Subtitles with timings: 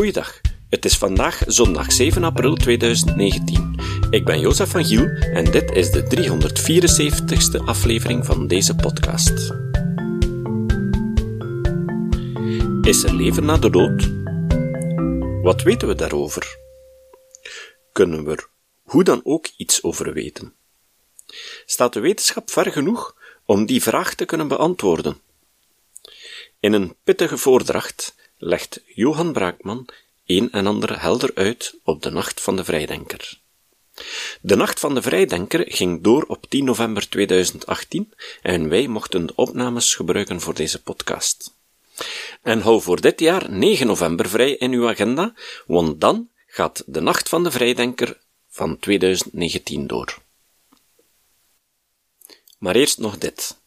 [0.00, 0.40] Goeiedag.
[0.68, 3.80] Het is vandaag zondag 7 april 2019.
[4.10, 9.30] Ik ben Jozef van Giel en dit is de 374ste aflevering van deze podcast.
[12.82, 14.10] Is er leven na de dood?
[15.42, 16.56] Wat weten we daarover?
[17.92, 18.48] Kunnen we er
[18.82, 20.54] hoe dan ook iets over weten?
[21.66, 25.20] Staat de wetenschap ver genoeg om die vraag te kunnen beantwoorden?
[26.60, 29.86] In een pittige voordracht legt Johan Braakman
[30.26, 33.38] een en ander helder uit op de Nacht van de Vrijdenker.
[34.40, 39.34] De Nacht van de Vrijdenker ging door op 10 november 2018 en wij mochten de
[39.34, 41.54] opnames gebruiken voor deze podcast.
[42.42, 45.34] En hou voor dit jaar 9 november vrij in uw agenda,
[45.66, 50.18] want dan gaat de Nacht van de Vrijdenker van 2019 door.
[52.58, 53.59] Maar eerst nog dit.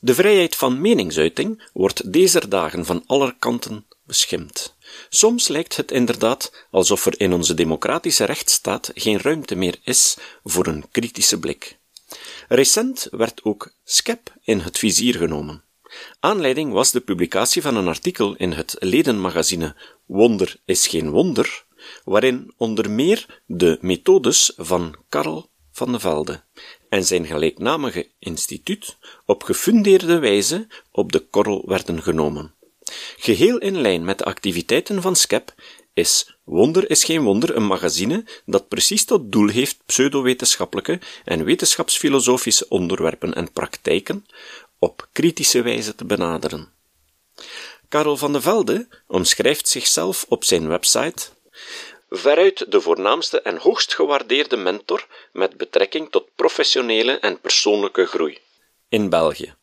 [0.00, 4.76] De vrijheid van meningsuiting wordt deze dagen van alle kanten beschimd.
[5.08, 10.66] Soms lijkt het inderdaad alsof er in onze democratische rechtsstaat geen ruimte meer is voor
[10.66, 11.78] een kritische blik.
[12.48, 15.62] Recent werd ook SCEP in het vizier genomen.
[16.20, 21.64] Aanleiding was de publicatie van een artikel in het ledenmagazine Wonder is geen wonder,
[22.04, 26.42] waarin onder meer de methodes van Karl van de Velde
[26.88, 32.54] en zijn gelijknamige instituut op gefundeerde wijze op de korrel werden genomen.
[33.16, 35.54] Geheel in lijn met de activiteiten van SCEP
[35.92, 42.68] is Wonder is geen wonder een magazine dat precies tot doel heeft pseudowetenschappelijke en wetenschapsfilosofische
[42.68, 44.26] onderwerpen en praktijken
[44.78, 46.72] op kritische wijze te benaderen.
[47.88, 51.28] Karel van de Velde omschrijft zichzelf op zijn website
[52.10, 58.38] veruit de voornaamste en hoogst gewaardeerde mentor met betrekking tot professionele en persoonlijke groei
[58.88, 59.54] in België.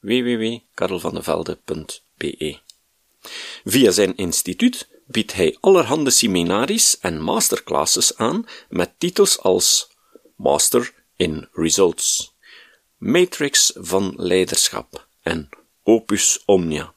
[0.00, 2.58] www.karelvandevelde.be
[3.64, 9.88] Via zijn instituut biedt hij allerhande seminaries en masterclasses aan met titels als
[10.36, 12.34] Master in Results,
[12.96, 15.48] Matrix van Leiderschap en
[15.82, 16.94] Opus Omnia.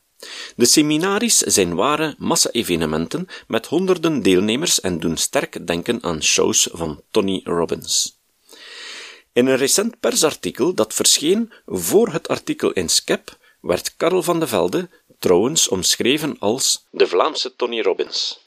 [0.55, 7.01] De seminaries zijn ware massa-evenementen met honderden deelnemers en doen sterk denken aan shows van
[7.11, 8.17] Tony Robbins.
[9.33, 14.47] In een recent persartikel dat verscheen voor het artikel in Skep werd Karel van de
[14.47, 14.89] Velde
[15.19, 18.39] trouwens omschreven als de Vlaamse Tony Robbins.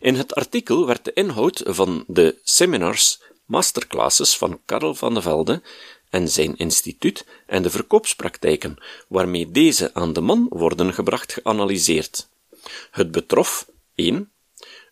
[0.00, 5.62] In het artikel werd de inhoud van de seminars, masterclasses van Karel van de Velde
[6.12, 8.76] en zijn instituut en de verkoopspraktijken
[9.08, 12.28] waarmee deze aan de man worden gebracht geanalyseerd.
[12.90, 14.32] Het betrof 1.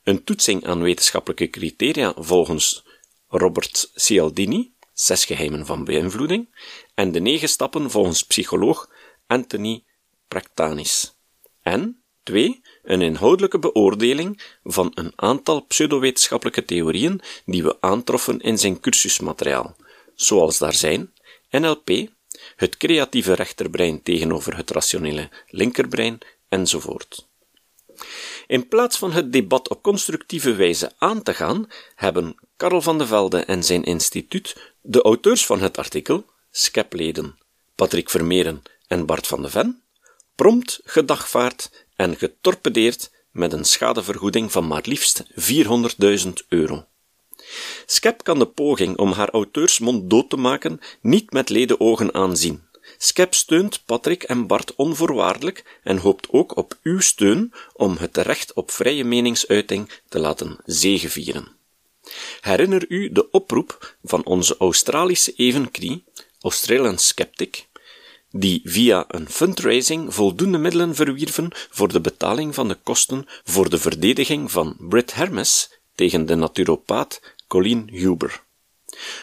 [0.04, 2.84] Een toetsing aan wetenschappelijke criteria volgens
[3.28, 6.48] Robert Cialdini, Zes geheimen van beïnvloeding,
[6.94, 8.90] en de negen stappen volgens psycholoog
[9.26, 9.84] Anthony
[10.28, 11.14] Praktanis.
[11.62, 12.60] En 2.
[12.82, 19.76] Een inhoudelijke beoordeling van een aantal pseudowetenschappelijke theorieën die we aantroffen in zijn cursusmateriaal,
[20.22, 21.12] zoals daar zijn
[21.50, 21.90] NLP,
[22.56, 27.28] het creatieve rechterbrein tegenover het rationele linkerbrein, enzovoort.
[28.46, 33.06] In plaats van het debat op constructieve wijze aan te gaan, hebben Karel van de
[33.06, 37.38] Velde en zijn instituut de auteurs van het artikel, Skepleden,
[37.74, 39.82] Patrick Vermeeren en Bart van de Ven,
[40.34, 45.24] prompt gedagvaard en getorpedeerd met een schadevergoeding van maar liefst
[46.24, 46.86] 400.000 euro.
[47.86, 52.62] Skep kan de poging om haar auteursmond dood te maken niet met leden ogen aanzien.
[52.98, 58.52] Skep steunt Patrick en Bart onvoorwaardelijk en hoopt ook op uw steun om het recht
[58.52, 61.48] op vrije meningsuiting te laten zegevieren.
[62.40, 66.04] Herinner u de oproep van onze Australische evenknie,
[66.40, 67.66] Australian Skeptic,
[68.30, 73.78] die via een fundraising voldoende middelen verwierven voor de betaling van de kosten voor de
[73.78, 78.42] verdediging van Brit Hermes tegen de naturopaat Colleen Huber.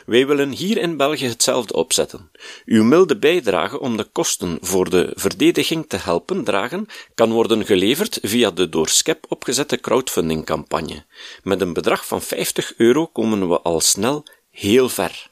[0.06, 2.32] Wij willen hier in België hetzelfde opzetten.
[2.66, 8.20] Uw milde bijdrage om de kosten voor de verdediging te helpen dragen kan worden geleverd
[8.22, 11.06] via de door SCEP opgezette crowdfundingcampagne.
[11.44, 15.30] Met een bedrag van 50 euro komen we al snel heel ver.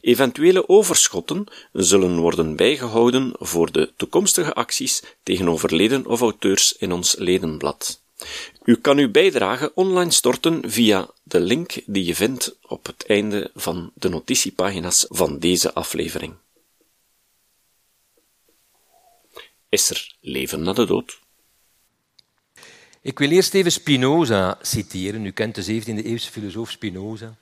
[0.00, 7.14] Eventuele overschotten zullen worden bijgehouden voor de toekomstige acties tegenover leden of auteurs in ons
[7.18, 8.04] ledenblad.
[8.66, 13.50] U kan uw bijdrage online storten via de link die je vindt op het einde
[13.54, 16.34] van de notitiepagina's van deze aflevering.
[19.68, 21.20] Is er leven na de dood?
[23.00, 25.26] Ik wil eerst even Spinoza citeren.
[25.26, 27.36] U kent de 17e-eeuwse filosoof Spinoza.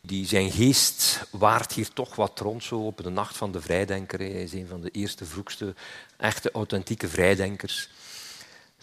[0.00, 4.18] Die zijn geest waart hier toch wat rond zo op de nacht van de vrijdenker.
[4.18, 5.74] Hij is een van de eerste vroegste
[6.16, 7.88] echte authentieke vrijdenkers.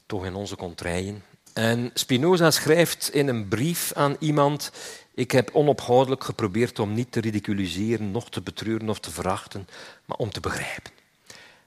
[0.05, 1.23] toch in onze contraien.
[1.57, 4.71] En Spinoza schrijft in een brief aan iemand:
[5.13, 9.67] Ik heb onophoudelijk geprobeerd om niet te ridiculiseren, nog te betreuren of te verachten,
[10.05, 10.91] maar om te begrijpen.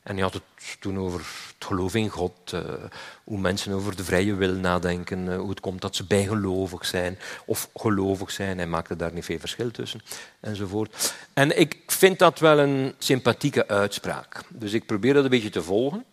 [0.03, 0.43] En hij had het
[0.79, 2.61] toen over het geloof in God, uh,
[3.25, 7.19] hoe mensen over de vrije wil nadenken, uh, hoe het komt dat ze bijgelovig zijn
[7.45, 8.57] of gelovig zijn.
[8.57, 10.01] Hij maakte daar niet veel verschil tussen,
[10.41, 11.15] enzovoort.
[11.33, 14.43] En ik vind dat wel een sympathieke uitspraak.
[14.49, 16.05] Dus ik probeer dat een beetje te volgen.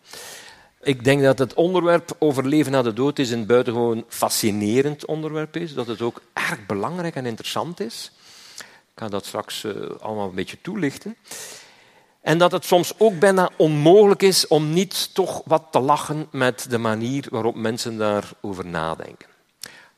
[0.88, 5.56] Ik denk dat het onderwerp over leven na de dood is een buitengewoon fascinerend onderwerp
[5.56, 5.74] is.
[5.74, 8.12] Dat het ook erg belangrijk en interessant is.
[8.58, 11.16] Ik ga dat straks uh, allemaal een beetje toelichten.
[12.20, 16.66] En dat het soms ook bijna onmogelijk is om niet toch wat te lachen met
[16.70, 19.28] de manier waarop mensen daarover nadenken.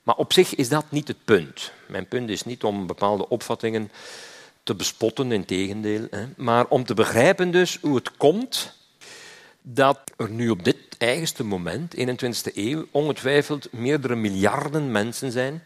[0.02, 1.72] Maar op zich is dat niet het punt.
[1.88, 3.90] Mijn punt is niet om bepaalde opvattingen
[4.62, 8.78] te bespotten, in tegendeel, maar om te begrijpen dus hoe het komt
[9.62, 15.64] dat er nu op dit eigenste moment, 21e eeuw, ongetwijfeld meerdere miljarden mensen zijn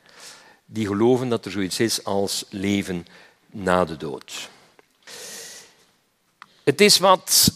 [0.66, 3.06] die geloven dat er zoiets is als leven
[3.50, 4.50] na de dood.
[6.64, 7.52] Het is wat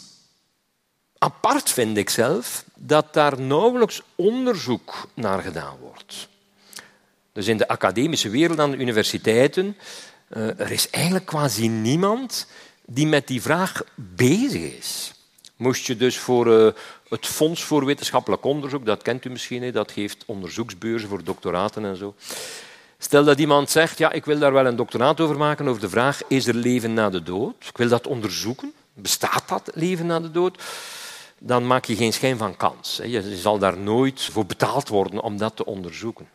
[1.19, 6.29] apart, vind ik zelf, dat daar nauwelijks onderzoek naar gedaan wordt.
[7.33, 9.77] Dus in de academische wereld aan de universiteiten,
[10.37, 12.47] uh, er is eigenlijk quasi niemand
[12.87, 15.13] die met die vraag bezig is.
[15.59, 16.73] Moest je dus voor uh,
[17.09, 21.97] het Fonds voor Wetenschappelijk Onderzoek, dat kent u misschien, dat geeft onderzoeksbeurzen voor doctoraten en
[21.97, 22.15] zo.
[22.99, 25.89] Stel dat iemand zegt, ja, ik wil daar wel een doctoraat over maken, over de
[25.89, 27.55] vraag, is er leven na de dood?
[27.69, 28.73] Ik wil dat onderzoeken.
[28.95, 30.63] Bestaat dat leven na de dood?
[31.39, 33.01] Dan maak je geen schijn van kans.
[33.05, 36.29] Je zal daar nooit voor betaald worden om dat te onderzoeken.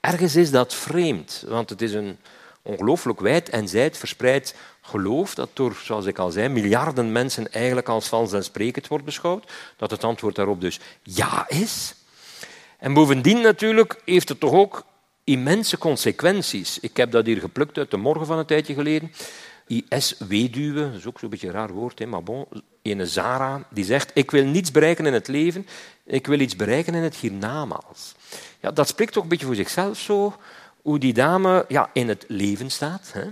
[0.00, 2.18] Ergens is dat vreemd, want het is een
[2.62, 7.88] ongelooflijk wijd en zijd verspreid geloof dat door, zoals ik al zei, miljarden mensen eigenlijk
[7.88, 9.52] als vanzelfsprekend wordt beschouwd.
[9.76, 11.94] Dat het antwoord daarop dus ja is.
[12.78, 14.84] En bovendien natuurlijk heeft het toch ook
[15.24, 16.80] immense consequenties.
[16.80, 19.12] Ik heb dat hier geplukt uit de morgen van een tijdje geleden.
[19.66, 22.46] IS-weduwe, dat is ook zo'n beetje een raar woord, hè, maar bon,
[22.82, 25.66] ene Zara, die zegt, ik wil niets bereiken in het leven,
[26.04, 28.14] ik wil iets bereiken in het hiernamaals.
[28.60, 30.36] Ja, dat spreekt toch een beetje voor zichzelf zo,
[30.82, 33.24] hoe die dame ja, in het leven staat, hè,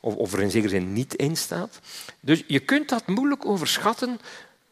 [0.00, 1.78] of, of er in zekere zin niet in staat.
[2.20, 4.20] Dus je kunt dat moeilijk overschatten,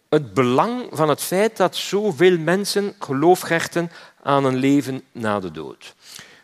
[0.08, 3.90] het belang van het feit dat zoveel mensen geloof hechten
[4.22, 5.94] aan een leven na de dood.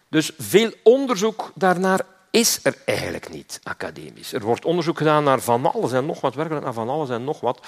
[0.09, 2.01] Dus veel onderzoek daarnaar
[2.31, 4.33] is er eigenlijk niet academisch.
[4.33, 7.25] Er wordt onderzoek gedaan naar van alles en nog wat, werkelijk naar van alles en
[7.25, 7.67] nog wat.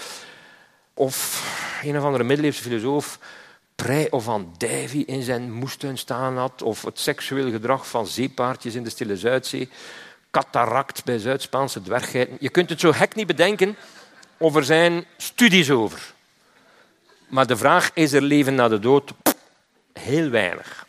[0.95, 1.45] Of
[1.83, 3.19] een of andere middeleeuwse filosoof
[3.75, 8.75] Prey of van Davy in zijn moestuin staan had, of het seksueel gedrag van zeepaardjes
[8.75, 9.69] in de Stille Zuidzee,
[10.35, 12.37] cataract bij Zuid-Spaanse dwerggeiten.
[12.41, 13.77] Je kunt het zo hek niet bedenken,
[14.37, 16.13] of er zijn studies over.
[17.29, 19.13] Maar de vraag, is er leven na de dood?
[19.93, 20.87] Heel weinig.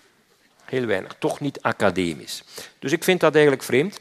[0.65, 2.44] Heel weinig, toch niet academisch.
[2.80, 4.00] Dus ik vind dat eigenlijk vreemd.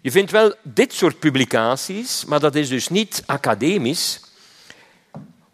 [0.00, 4.20] Je vindt wel dit soort publicaties, maar dat is dus niet academisch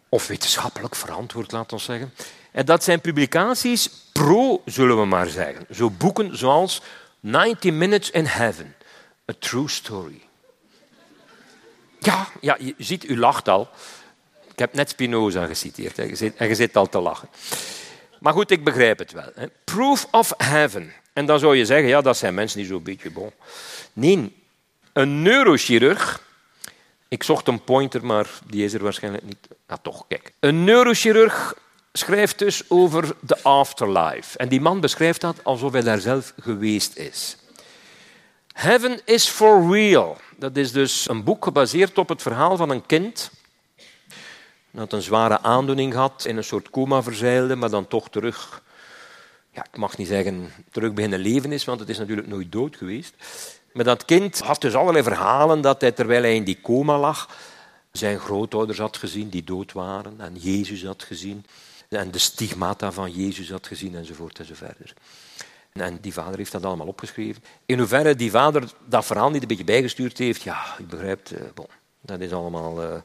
[0.09, 2.13] of wetenschappelijk verantwoord, laten we zeggen.
[2.51, 5.65] En dat zijn publicaties pro, zullen we maar zeggen.
[5.71, 6.81] Zo boeken zoals
[7.19, 8.75] 90 Minutes in Heaven,
[9.29, 10.21] A True Story.
[11.99, 13.69] Ja, ja, je ziet, u lacht al.
[14.51, 17.29] Ik heb net Spinoza geciteerd en je zit al te lachen.
[18.19, 19.31] Maar goed, ik begrijp het wel.
[19.35, 19.47] Hè.
[19.63, 20.93] Proof of heaven.
[21.13, 23.31] En dan zou je zeggen, ja, dat zijn mensen die zo'n beetje bon.
[23.93, 24.35] Nee,
[24.93, 26.27] een neurochirurg.
[27.07, 29.47] Ik zocht een pointer, maar die is er waarschijnlijk niet.
[29.67, 30.31] Ah, toch, kijk.
[30.39, 31.55] Een neurochirurg
[31.93, 34.37] schrijft dus over de afterlife.
[34.37, 37.37] En die man beschrijft dat alsof hij daar zelf geweest is.
[38.59, 40.17] Heaven is for real.
[40.37, 43.31] Dat is dus een boek gebaseerd op het verhaal van een kind
[44.71, 48.63] dat een zware aandoening had, in een soort coma verzeilde, maar dan toch terug,
[49.51, 52.75] ja, ik mag niet zeggen terug beginnen leven is, want het is natuurlijk nooit dood
[52.75, 53.13] geweest.
[53.73, 57.29] Maar dat kind had dus allerlei verhalen dat hij, terwijl hij in die coma lag,
[57.91, 61.45] zijn grootouders had gezien die dood waren, en Jezus had gezien,
[61.89, 64.93] en de stigmata van Jezus had gezien, enzovoort enzovoort.
[65.81, 67.43] En die vader heeft dat allemaal opgeschreven.
[67.65, 71.41] In hoeverre die vader dat verhaal niet een beetje bijgestuurd heeft, ja, ik begrijp, eh,
[72.01, 72.95] dat is allemaal uh,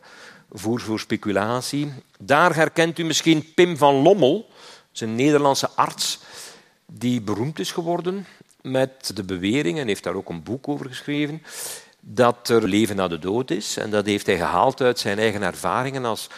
[0.50, 1.92] voer voor speculatie.
[2.18, 4.48] Daar herkent u misschien Pim van Lommel,
[4.92, 6.20] zijn Nederlandse arts,
[6.86, 8.26] die beroemd is geworden
[8.60, 11.42] met de bewering, en heeft daar ook een boek over geschreven,
[12.00, 13.76] dat er leven na de dood is.
[13.76, 16.28] En dat heeft hij gehaald uit zijn eigen ervaringen als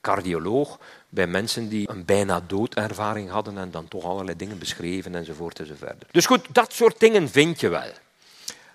[0.00, 5.60] cardioloog bij mensen die een bijna doodervaring hadden en dan toch allerlei dingen beschreven enzovoort
[5.60, 6.04] enzovoort.
[6.10, 7.90] Dus goed, dat soort dingen vind je wel.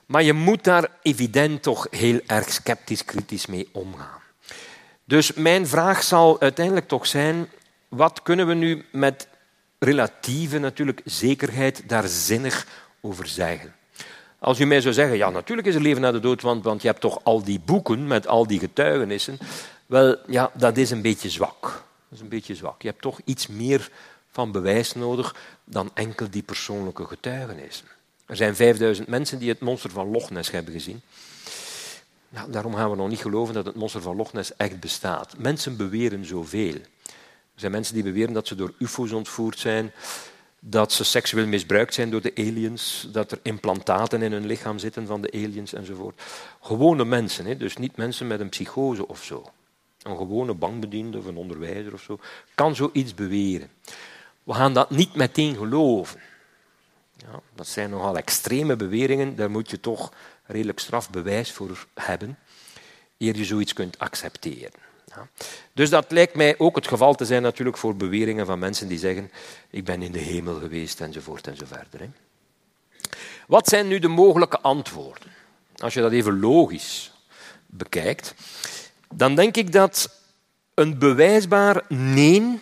[0.06, 4.20] Maar je moet daar evident toch heel erg sceptisch, kritisch mee omgaan.
[5.04, 7.50] Dus mijn vraag zal uiteindelijk toch zijn,
[7.88, 9.28] wat kunnen we nu met
[9.80, 12.68] relatieve natuurlijk zekerheid daar zinnig
[13.02, 13.76] over zeggen.
[14.40, 16.82] Als u mij zou zeggen, ja, natuurlijk is er leven na de dood, want, want
[16.82, 19.38] je hebt toch al die boeken met al die getuigenissen.
[19.86, 21.84] Wel, ja, dat is een beetje zwak.
[22.12, 22.82] Dat is een beetje zwak.
[22.82, 23.90] Je hebt toch iets meer
[24.32, 27.88] van bewijs nodig dan enkel die persoonlijke getuigenissen.
[28.26, 31.02] Er zijn 5000 mensen die het monster van Loch Ness hebben gezien.
[32.30, 35.38] Ja, daarom gaan we nog niet geloven dat het monster van Loch Ness echt bestaat.
[35.38, 36.74] Mensen beweren zoveel.
[37.54, 39.92] Er zijn mensen die beweren dat ze door ufo's ontvoerd zijn,
[40.60, 45.08] dat ze seksueel misbruikt zijn door de aliens, dat er implantaten in hun lichaam zitten
[45.08, 46.22] van de aliens enzovoort.
[46.62, 49.52] Gewone mensen, dus niet mensen met een psychose of zo.
[50.04, 52.20] Een gewone bankbediende of een onderwijzer of zo,
[52.56, 53.70] kan zoiets beweren.
[54.44, 56.20] We gaan dat niet meteen geloven.
[57.18, 60.14] Ja, dat zijn nogal extreme beweringen, daar moet je toch
[60.46, 62.38] redelijk strafbewijs voor hebben,
[63.18, 64.80] eer je zoiets kunt accepteren.
[65.06, 65.28] Ja.
[65.74, 69.00] Dus dat lijkt mij ook het geval te zijn natuurlijk voor beweringen van mensen die
[69.00, 69.32] zeggen
[69.70, 72.00] ik ben in de hemel geweest enzovoort enzoverder.
[72.00, 72.10] Hè.
[73.48, 75.32] Wat zijn nu de mogelijke antwoorden?
[75.78, 77.12] Als je dat even logisch
[77.66, 78.34] bekijkt,
[79.12, 80.22] dan denk ik dat
[80.74, 82.60] een bewijsbaar nee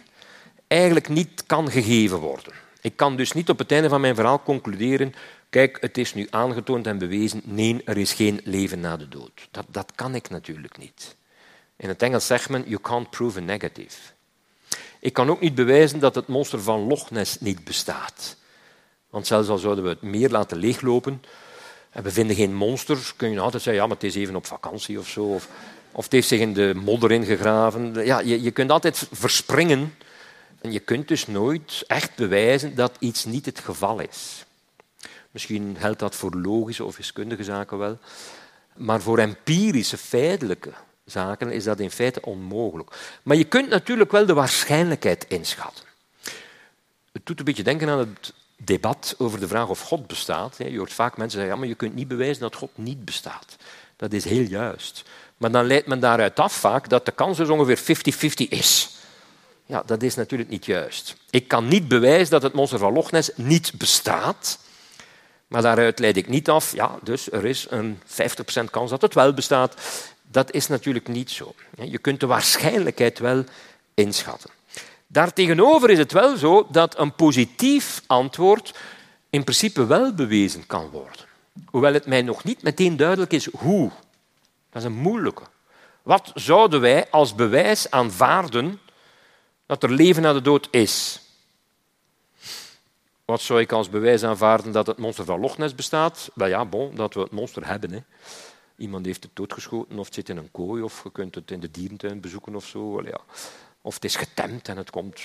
[0.68, 2.54] eigenlijk niet kan gegeven worden.
[2.82, 5.14] Ik kan dus niet op het einde van mijn verhaal concluderen
[5.50, 9.48] kijk, het is nu aangetoond en bewezen, nee, er is geen leven na de dood.
[9.52, 11.16] Dat, dat kan ik natuurlijk niet.
[11.76, 13.98] In het Engels zegt men, you can't prove a negative.
[15.00, 18.38] Ik kan ook niet bewijzen dat het monster van Loch Ness niet bestaat.
[19.10, 21.24] Want zelfs al zouden we het meer laten leeglopen
[21.90, 24.46] en we vinden geen monster, kun je altijd zeggen, ja, maar het is even op
[24.46, 25.24] vakantie of zo.
[25.24, 25.48] Of,
[25.92, 28.06] of het heeft zich in de modder ingegraven.
[28.06, 29.96] Ja, je, je kunt altijd verspringen
[30.62, 34.46] en je kunt dus nooit echt bewijzen dat iets niet het geval is.
[35.32, 37.98] Misschien geldt dat voor logische of wiskundige zaken wel.
[38.76, 40.72] Maar voor empirische, feitelijke
[41.06, 43.20] zaken is dat in feite onmogelijk.
[43.24, 45.86] Maar je kunt natuurlijk wel de waarschijnlijkheid inschatten.
[47.12, 50.58] Het doet een beetje denken aan het debat over de vraag of God bestaat.
[50.58, 53.56] Je hoort vaak mensen zeggen, ja, maar je kunt niet bewijzen dat God niet bestaat.
[53.96, 55.04] Dat is heel juist.
[55.40, 57.80] Maar dan leidt men daaruit af vaak dat de kans dus ongeveer
[58.44, 58.90] 50-50 is.
[59.66, 61.16] Ja, dat is natuurlijk niet juist.
[61.30, 64.60] Ik kan niet bewijzen dat het monster van Loch Ness niet bestaat.
[65.48, 68.00] Maar daaruit leid ik niet af, ja, dus er is een
[68.62, 69.76] 50% kans dat het wel bestaat.
[70.32, 71.54] Dat is natuurlijk niet zo.
[71.82, 73.44] Je kunt de waarschijnlijkheid wel
[73.94, 74.50] inschatten.
[75.08, 78.74] Daartegenover is het wel zo dat een positief antwoord
[79.30, 81.26] in principe wel bewezen kan worden.
[81.66, 83.92] Hoewel het mij nog niet meteen duidelijk is hoe.
[84.70, 85.44] Dat is een moeilijke.
[86.04, 88.80] Wat zouden wij als bewijs aanvaarden
[89.66, 91.22] dat er leven na de dood is?
[93.26, 96.30] Wat zou ik als bewijs aanvaarden dat het monster van Loch Ness bestaat?
[96.34, 97.92] Wel ja, bon, dat we het monster hebben.
[97.92, 98.00] Hè.
[98.78, 101.60] Iemand heeft het doodgeschoten of het zit in een kooi of je kunt het in
[101.60, 102.96] de dierentuin bezoeken of zo.
[102.96, 103.20] Wel, ja.
[103.82, 105.22] Of het is getemd en het komt,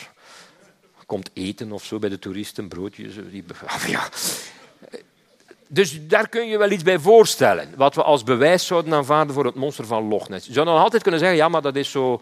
[1.07, 3.15] komt eten of zo bij de toeristen, broodjes.
[3.31, 3.45] Die,
[3.87, 4.09] ja.
[5.75, 7.69] Dus daar kun je wel iets bij voorstellen.
[7.77, 10.47] Wat we als bewijs zouden aanvaarden voor het monster van Loch Ness.
[10.47, 12.21] Je zou dan altijd kunnen zeggen, ja, maar dat is zo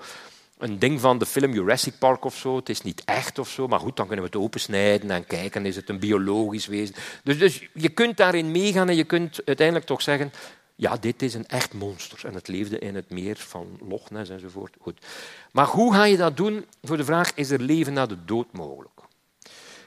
[0.59, 2.57] een ding van de film Jurassic Park of zo.
[2.57, 5.67] Het is niet echt of zo, maar goed, dan kunnen we het opensnijden en kijken,
[5.67, 6.95] is het een biologisch wezen.
[7.25, 10.33] Dus, dus je kunt daarin meegaan en je kunt uiteindelijk toch zeggen,
[10.75, 12.27] ja, dit is een echt monster.
[12.27, 14.77] En het leefde in het meer van Loch Ness enzovoort.
[14.81, 15.07] Goed.
[15.51, 18.53] Maar hoe ga je dat doen voor de vraag, is er leven na de dood
[18.53, 19.01] mogelijk?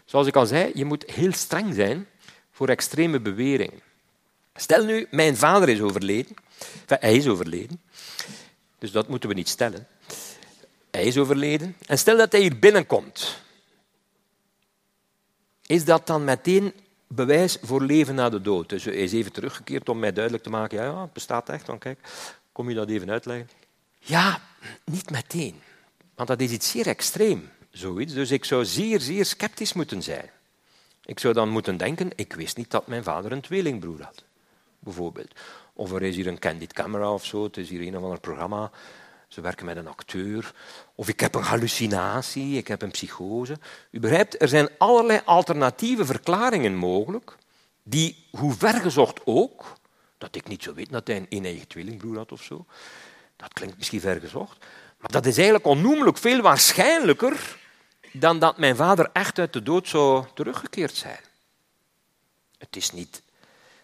[0.06, 2.08] Zoals ik al zei, je moet heel streng zijn
[2.56, 3.82] voor extreme beweringen.
[4.54, 6.36] Stel nu, mijn vader is overleden.
[6.88, 7.82] hij is overleden.
[8.80, 9.88] Dus dat moeten we niet stellen.
[10.92, 11.76] Hij is overleden.
[11.86, 13.42] En stel dat hij hier binnenkomt.
[15.66, 16.74] Is dat dan meteen
[17.08, 18.70] bewijs voor leven na de dood?
[18.70, 21.66] Dus hij is even teruggekeerd om mij duidelijk te maken, ja, het bestaat echt.
[21.66, 22.00] Dan kijk,
[22.52, 23.50] kom je dat even uitleggen?
[24.00, 24.42] Ja,
[24.84, 25.62] niet meteen.
[26.16, 28.14] Want dat is iets zeer extreem, zoiets.
[28.14, 30.30] Dus ik zou zeer, zeer sceptisch moeten zijn.
[31.06, 34.24] Ik zou dan moeten denken, ik wist niet dat mijn vader een tweelingbroer had.
[34.80, 35.40] Bijvoorbeeld.
[35.74, 38.20] Of er is hier een candid camera of zo, het is hier een of ander
[38.20, 38.72] programma
[39.28, 40.54] ze werken met een acteur.
[40.96, 43.58] Of ik heb een hallucinatie, ik heb een psychose.
[43.92, 47.36] U begrijpt, er zijn allerlei alternatieve verklaringen mogelijk,
[47.84, 49.66] die, hoe vergezocht ook,
[50.18, 52.66] dat ik niet zo weet dat hij een eigen tweelingbroer had of zo,
[53.36, 54.66] dat klinkt misschien vergezocht,
[55.00, 57.58] maar dat is eigenlijk onnoemelijk veel waarschijnlijker
[58.20, 61.20] dan dat mijn vader echt uit de dood zou teruggekeerd zijn.
[62.58, 63.22] Het is niet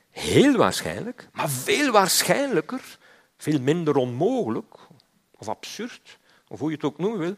[0.10, 2.98] heel waarschijnlijk, maar veel waarschijnlijker,
[3.38, 4.76] veel minder onmogelijk
[5.38, 7.36] of absurd, of hoe je het ook noemen wil,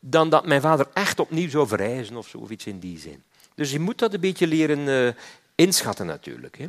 [0.00, 3.22] dan dat mijn vader echt opnieuw zou verrijzen of zo, of iets in die zin.
[3.54, 5.12] Dus je moet dat een beetje leren uh,
[5.54, 6.58] inschatten natuurlijk.
[6.58, 6.68] Hè.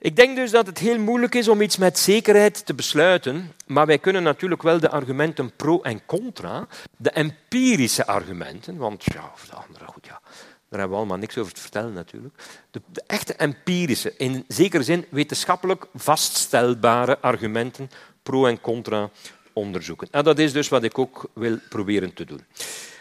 [0.00, 3.86] Ik denk dus dat het heel moeilijk is om iets met zekerheid te besluiten, maar
[3.86, 9.46] wij kunnen natuurlijk wel de argumenten pro en contra, de empirische argumenten, want ja, of
[9.46, 10.20] de andere, goed ja,
[10.68, 12.34] daar hebben we allemaal niks over te vertellen natuurlijk.
[12.70, 17.90] De, de echte empirische, in zekere zin wetenschappelijk vaststelbare argumenten
[18.22, 19.10] pro en contra
[19.58, 20.08] onderzoeken.
[20.10, 22.44] En dat is dus wat ik ook wil proberen te doen.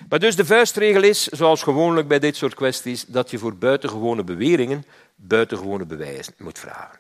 [0.09, 4.23] Maar dus de vuistregel is, zoals gewoonlijk bij dit soort kwesties, dat je voor buitengewone
[4.23, 4.85] beweringen
[5.15, 6.99] buitengewone bewijzen moet vragen.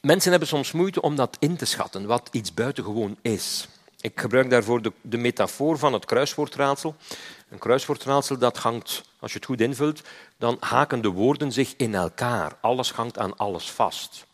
[0.00, 3.68] Mensen hebben soms moeite om dat in te schatten, wat iets buitengewoon is.
[4.00, 6.96] Ik gebruik daarvoor de, de metafoor van het kruiswoordraadsel.
[7.48, 10.02] Een kruiswoordraadsel dat hangt, als je het goed invult,
[10.38, 12.56] dan haken de woorden zich in elkaar.
[12.60, 14.26] Alles hangt aan alles vast.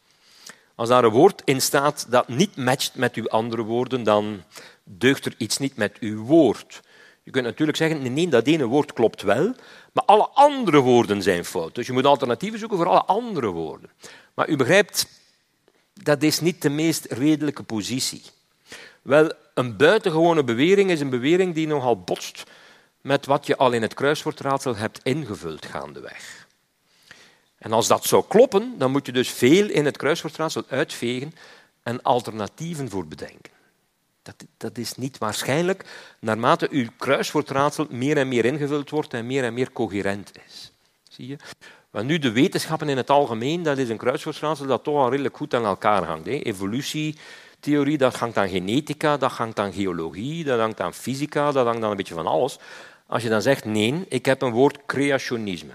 [0.82, 4.42] Als daar een woord in staat dat niet matcht met uw andere woorden, dan
[4.84, 6.80] deugt er iets niet met uw woord.
[7.22, 9.54] Je kunt natuurlijk zeggen, nee, dat ene woord klopt wel,
[9.92, 11.74] maar alle andere woorden zijn fout.
[11.74, 13.90] Dus je moet alternatieven zoeken voor alle andere woorden.
[14.34, 15.06] Maar u begrijpt,
[15.92, 18.22] dat is niet de meest redelijke positie.
[19.02, 22.42] Wel, een buitengewone bewering is een bewering die nogal botst
[23.00, 26.46] met wat je al in het kruiswoordraadsel hebt ingevuld gaandeweg.
[27.62, 31.32] En als dat zou kloppen, dan moet je dus veel in het kruiswoordraadsel uitvegen
[31.82, 33.52] en alternatieven voor bedenken.
[34.22, 35.84] Dat, dat is niet waarschijnlijk
[36.20, 40.72] naarmate uw kruiswoordraadsel meer en meer ingevuld wordt en meer en meer coherent is.
[41.08, 41.36] Zie je?
[41.90, 45.36] Maar nu de wetenschappen in het algemeen, dat is een kruiswoordraadsel dat toch al redelijk
[45.36, 46.26] goed aan elkaar hangt.
[46.26, 46.32] Hè.
[46.32, 51.82] Evolutietheorie, dat hangt aan genetica, dat hangt aan geologie, dat hangt aan fysica, dat hangt
[51.82, 52.58] aan een beetje van alles.
[53.06, 55.72] Als je dan zegt, nee, ik heb een woord creationisme.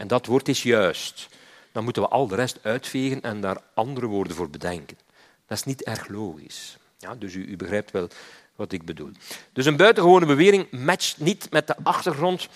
[0.00, 1.28] En dat woord is juist.
[1.72, 4.98] Dan moeten we al de rest uitvegen en daar andere woorden voor bedenken.
[5.46, 6.76] Dat is niet erg logisch.
[6.98, 8.08] Ja, dus u, u begrijpt wel
[8.56, 9.10] wat ik bedoel.
[9.52, 12.48] Dus een buitengewone bewering matcht niet met de achtergrond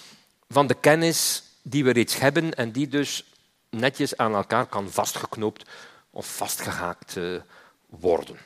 [0.49, 3.25] van de kennis die we reeds hebben en die dus
[3.71, 5.71] netjes aan elkaar kan vastgeknoopt
[6.11, 7.41] of vastgehaakt uh,
[7.87, 8.37] worden.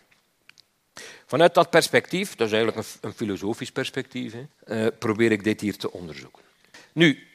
[1.27, 4.35] Vanuit dat perspectief, dat is eigenlijk een, filosofisch perspectief,
[4.67, 6.43] uh, probeer ik dit hier te onderzoeken.
[6.93, 7.28] Nu,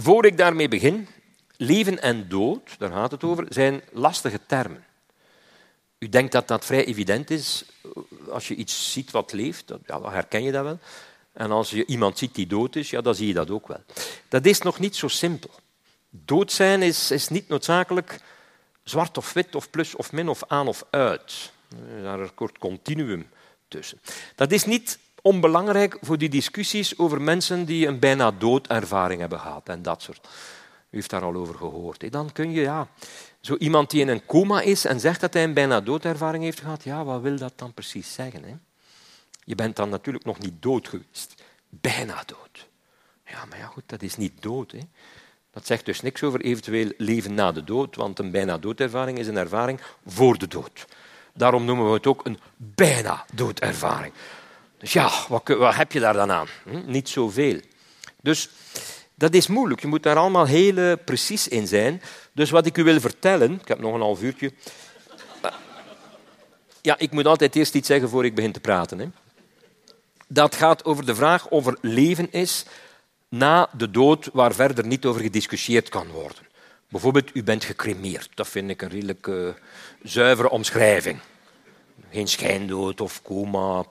[0.00, 1.08] voor ik daarmee begin,
[1.56, 4.84] leven en dood, daar gaat het over, zijn lastige termen.
[5.98, 7.64] U denkt dat dat vrij evident is.
[8.30, 10.78] Als je iets ziet wat leeft, dan herken je dat wel.
[11.32, 13.82] En als je iemand ziet die dood is, ja, dan zie je dat ook wel.
[14.28, 15.50] Dat is nog niet zo simpel.
[16.10, 18.20] Dood zijn is, is niet noodzakelijk
[18.84, 21.52] zwart of wit of plus of min of aan of uit.
[21.68, 23.28] Er is daar een kort continuum
[23.68, 24.00] tussen.
[24.34, 29.68] Dat is niet onbelangrijk voor die discussies over mensen die een bijna doodervaring hebben gehad
[29.68, 30.28] en dat soort.
[30.90, 32.12] U heeft daar al over gehoord.
[32.12, 32.88] Dan kun je, ja,
[33.40, 36.60] zo iemand die in een coma is en zegt dat hij een bijna doodervaring heeft
[36.60, 38.44] gehad, ja, wat wil dat dan precies zeggen?
[38.44, 38.54] Hè?
[39.44, 41.42] Je bent dan natuurlijk nog niet dood geweest.
[41.68, 42.68] Bijna dood.
[43.26, 44.72] Ja, maar ja, goed, dat is niet dood.
[44.72, 44.78] Hè?
[45.50, 49.26] Dat zegt dus niks over eventueel leven na de dood, want een bijna doodervaring is
[49.26, 50.86] een ervaring voor de dood.
[51.34, 54.12] Daarom noemen we het ook een bijna doodervaring.
[54.78, 56.46] Dus ja, wat, heb je daar dan aan?
[56.64, 56.82] Hm?
[56.86, 57.60] Niet zoveel.
[58.22, 58.48] Dus
[59.14, 59.80] dat is moeilijk.
[59.80, 62.02] Je moet daar allemaal heel eh, precies in zijn.
[62.32, 64.52] Dus wat ik u wil vertellen, ik heb nog een half uurtje.
[66.82, 68.98] Ja, ik moet altijd eerst iets zeggen voor ik begin te praten.
[68.98, 69.06] Hè.
[70.28, 72.64] Dat gaat over de vraag of er leven is
[73.28, 76.46] na de dood waar verder niet over gediscussieerd kan worden.
[76.88, 78.28] Bijvoorbeeld, u bent gecremeerd.
[78.34, 79.48] Dat vind ik een redelijk uh,
[80.02, 81.18] zuivere omschrijving.
[82.10, 83.84] Geen schijndood of coma,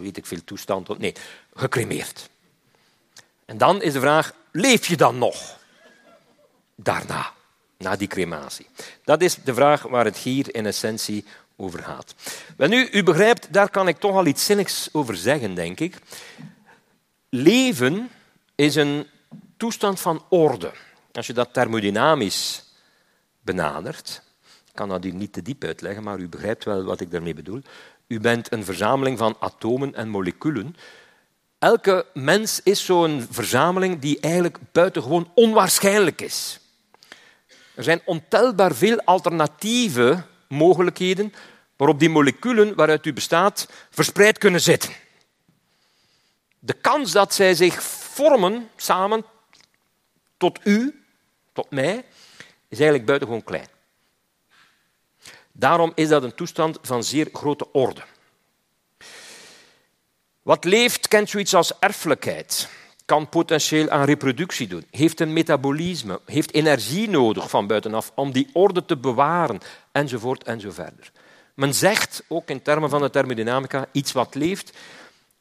[0.00, 0.98] weet ik veel toestand.
[0.98, 1.14] Nee,
[1.54, 2.28] gecremeerd.
[3.44, 5.58] En dan is de vraag, leef je dan nog?
[6.74, 7.32] Daarna,
[7.78, 8.66] na die crematie.
[9.04, 11.24] Dat is de vraag waar het hier in essentie
[11.56, 12.14] over gaat.
[12.56, 15.96] Wel nu, u begrijpt, daar kan ik toch al iets zinnigs over zeggen, denk ik.
[17.28, 18.10] Leven
[18.54, 19.06] is een
[19.56, 20.72] toestand van orde.
[21.12, 22.64] Als je dat thermodynamisch
[23.40, 24.22] benadert,
[24.74, 27.34] ik kan dat hier niet te diep uitleggen, maar u begrijpt wel wat ik daarmee
[27.34, 27.60] bedoel.
[28.06, 30.76] U bent een verzameling van atomen en moleculen
[31.58, 36.60] Elke mens is zo'n verzameling die eigenlijk buitengewoon onwaarschijnlijk is.
[37.74, 41.32] Er zijn ontelbaar veel alternatieve mogelijkheden
[41.76, 44.90] waarop die moleculen waaruit u bestaat verspreid kunnen zitten.
[46.58, 49.24] De kans dat zij zich vormen samen
[50.36, 51.04] tot u,
[51.52, 52.04] tot mij,
[52.68, 53.73] is eigenlijk buitengewoon klein.
[55.56, 58.02] Daarom is dat een toestand van zeer grote orde.
[60.42, 62.68] Wat leeft kent zoiets als erfelijkheid,
[63.04, 68.48] kan potentieel aan reproductie doen, heeft een metabolisme, heeft energie nodig van buitenaf om die
[68.52, 69.60] orde te bewaren,
[69.92, 71.12] enzovoort enzoverder.
[71.54, 74.76] Men zegt, ook in termen van de thermodynamica, iets wat leeft,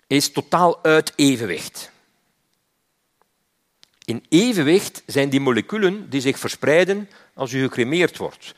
[0.07, 1.91] is totaal uit evenwicht.
[4.05, 8.53] In evenwicht zijn die moleculen die zich verspreiden als u gecremeerd wordt.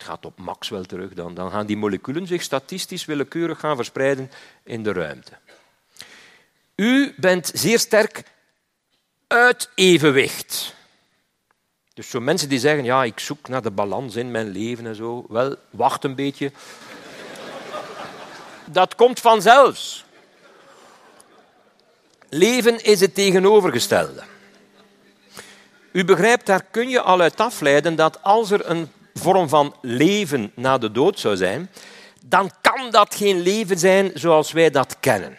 [0.00, 1.14] Dat gaat op Maxwell terug.
[1.14, 4.30] Dan, dan gaan die moleculen zich statistisch willekeurig gaan verspreiden
[4.64, 5.32] in de ruimte.
[6.74, 8.22] U bent zeer sterk
[9.26, 10.74] uit evenwicht.
[11.94, 14.94] Dus zo mensen die zeggen, ja, ik zoek naar de balans in mijn leven en
[14.94, 15.24] zo.
[15.28, 16.52] Wel, wacht een beetje.
[18.64, 20.04] Dat komt vanzelfs.
[22.28, 24.22] Leven is het tegenovergestelde.
[25.92, 30.52] U begrijpt, daar kun je al uit afleiden dat als er een vorm van leven
[30.54, 31.70] na de dood zou zijn,
[32.24, 35.38] dan kan dat geen leven zijn zoals wij dat kennen.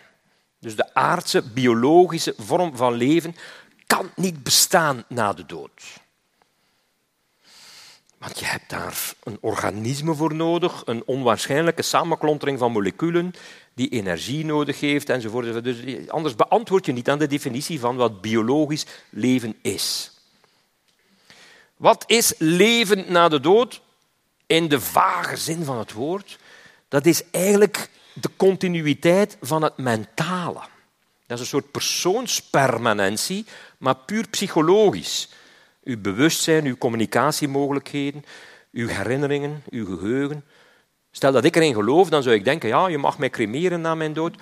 [0.60, 3.36] Dus de aardse, biologische vorm van leven
[3.88, 6.00] kan niet bestaan na de dood.
[8.18, 13.34] Want je hebt daar een organisme voor nodig, een onwaarschijnlijke samenklontering van moleculen
[13.74, 15.64] die energie nodig heeft enzovoort.
[15.64, 20.11] Dus anders beantwoord je niet aan de definitie van wat biologisch leven is.
[21.82, 23.82] Wat is leven na de dood?
[24.46, 26.38] In de vage zin van het woord.
[26.88, 30.60] Dat is eigenlijk de continuïteit van het mentale.
[31.26, 33.46] Dat is een soort persoonspermanentie,
[33.78, 35.30] maar puur psychologisch.
[35.84, 38.26] Uw bewustzijn, uw communicatiemogelijkheden,
[38.72, 40.46] uw herinneringen, uw geheugen.
[41.12, 43.96] Stel dat ik erin geloof, dan zou ik denken, ja, je mag mij cremeren na
[43.96, 44.36] mijn dood.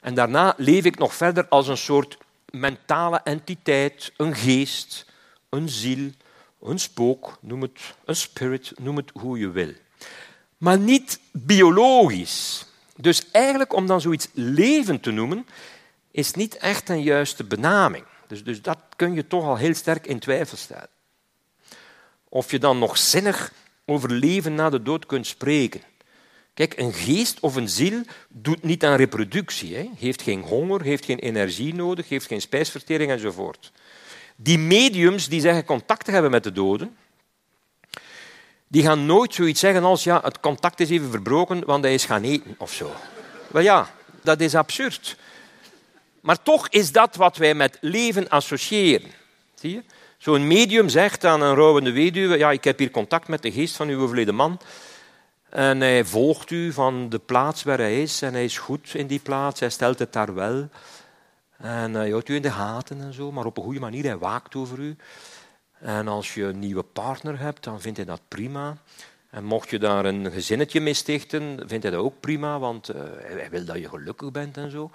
[0.00, 2.18] En daarna leef ik nog verder als een soort
[2.50, 5.06] mentale entiteit, een geest,
[5.48, 6.10] een ziel,
[6.60, 9.72] een spook, noem het een spirit, noem het hoe je wil.
[10.56, 12.66] Maar niet biologisch.
[12.96, 15.46] Dus eigenlijk om dan zoiets leven te noemen,
[16.10, 18.04] is niet echt een juiste benaming.
[18.26, 20.88] Dus, dus dat kun je toch al heel sterk in twijfel stellen.
[22.28, 23.52] Of je dan nog zinnig
[23.84, 25.80] over leven na de dood kunt spreken.
[26.54, 29.76] Kijk, een geest of een ziel doet niet aan reproductie.
[29.76, 29.90] Hè.
[29.96, 33.72] Heeft geen honger, heeft geen energie nodig, heeft geen spijsvertering enzovoort.
[34.36, 36.96] Die mediums die zeggen contact te hebben met de doden,
[38.68, 42.04] die gaan nooit zoiets zeggen als ja, het contact is even verbroken, want hij is
[42.04, 42.92] gaan eten of zo.
[43.50, 43.90] Wel ja,
[44.22, 45.16] dat is absurd.
[46.20, 49.10] Maar toch is dat wat wij met leven associëren.
[49.54, 49.82] Zie je?
[50.18, 53.76] Zo'n medium zegt aan een rouwende weduwe, ja, ik heb hier contact met de geest
[53.76, 54.60] van uw overleden man.
[55.50, 59.06] En hij volgt u van de plaats waar hij is en hij is goed in
[59.06, 60.68] die plaats, hij stelt het daar wel.
[61.58, 64.18] En hij houdt u in de gaten en zo, maar op een goede manier, hij
[64.18, 64.96] waakt over u.
[65.78, 68.76] En als je een nieuwe partner hebt, dan vindt hij dat prima.
[69.30, 72.96] En mocht je daar een gezinnetje mee stichten, vindt hij dat ook prima, want uh,
[73.18, 74.90] hij wil dat je gelukkig bent en zo.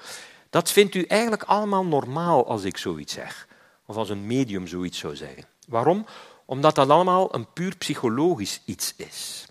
[0.50, 3.47] Dat vindt u eigenlijk allemaal normaal als ik zoiets zeg.
[3.86, 5.43] Of als een medium zoiets zou zeggen.
[5.67, 6.06] Waarom?
[6.45, 9.45] Omdat dat allemaal een puur psychologisch iets is.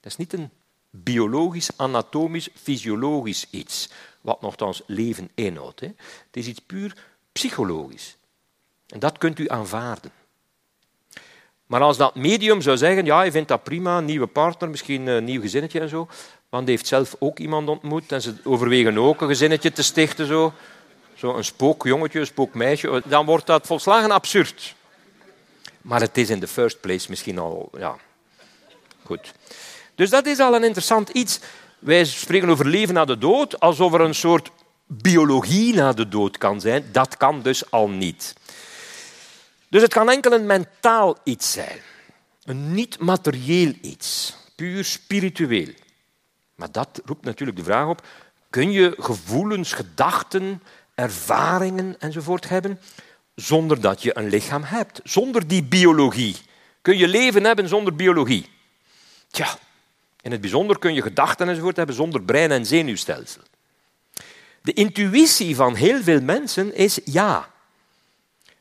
[0.00, 0.50] Dat is niet een
[0.90, 3.90] biologisch, anatomisch, fysiologisch iets,
[4.26, 5.80] wat nogthans leven inhoudt.
[5.80, 5.94] Het
[6.32, 6.96] is iets puur
[7.32, 8.16] psychologisch.
[8.86, 10.10] En dat kunt u aanvaarden.
[11.66, 15.24] Maar als dat medium zou zeggen, ja, je vindt dat prima, nieuwe partner, misschien een
[15.24, 16.08] nieuw gezinnetje en zo,
[16.48, 20.26] want hij heeft zelf ook iemand ontmoet en ze overwegen ook een gezinnetje te stichten,
[20.26, 20.52] zo,
[21.14, 24.74] zo een spookjongetje, een spookmeisje, dan wordt dat volslagen absurd.
[25.82, 27.96] Maar het is in the first place misschien al, ja,
[29.04, 29.32] goed.
[29.94, 31.40] Dus dat is al een interessant iets.
[31.78, 34.50] Wij spreken over leven na de dood alsof er een soort
[34.86, 36.84] biologie na de dood kan zijn.
[36.92, 38.34] Dat kan dus al niet.
[39.68, 41.78] Dus het kan enkel een mentaal iets zijn.
[42.44, 44.36] Een niet-materieel iets.
[44.54, 45.68] Puur spiritueel.
[46.54, 48.06] Maar dat roept natuurlijk de vraag op:
[48.50, 50.62] kun je gevoelens, gedachten,
[50.94, 52.80] ervaringen enzovoort hebben
[53.34, 55.00] zonder dat je een lichaam hebt?
[55.04, 56.36] Zonder die biologie.
[56.82, 58.48] Kun je leven hebben zonder biologie?
[59.30, 59.58] Tja,
[60.26, 63.42] in het bijzonder kun je gedachten enzovoort hebben zonder brein en zenuwstelsel.
[64.62, 67.50] De intuïtie van heel veel mensen is ja.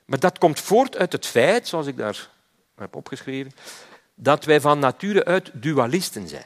[0.06, 2.30] Maar dat komt voort uit het feit, zoals ik daar
[2.75, 3.51] heb opgeschreven,
[4.15, 6.45] dat wij van nature uit dualisten zijn.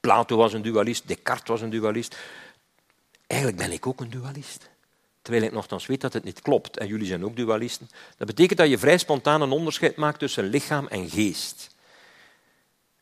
[0.00, 2.16] Plato was een dualist, Descartes was een dualist.
[3.26, 4.68] Eigenlijk ben ik ook een dualist.
[5.22, 7.90] Terwijl ik nogthans weet dat het niet klopt en jullie zijn ook dualisten.
[8.16, 11.73] Dat betekent dat je vrij spontaan een onderscheid maakt tussen lichaam en geest.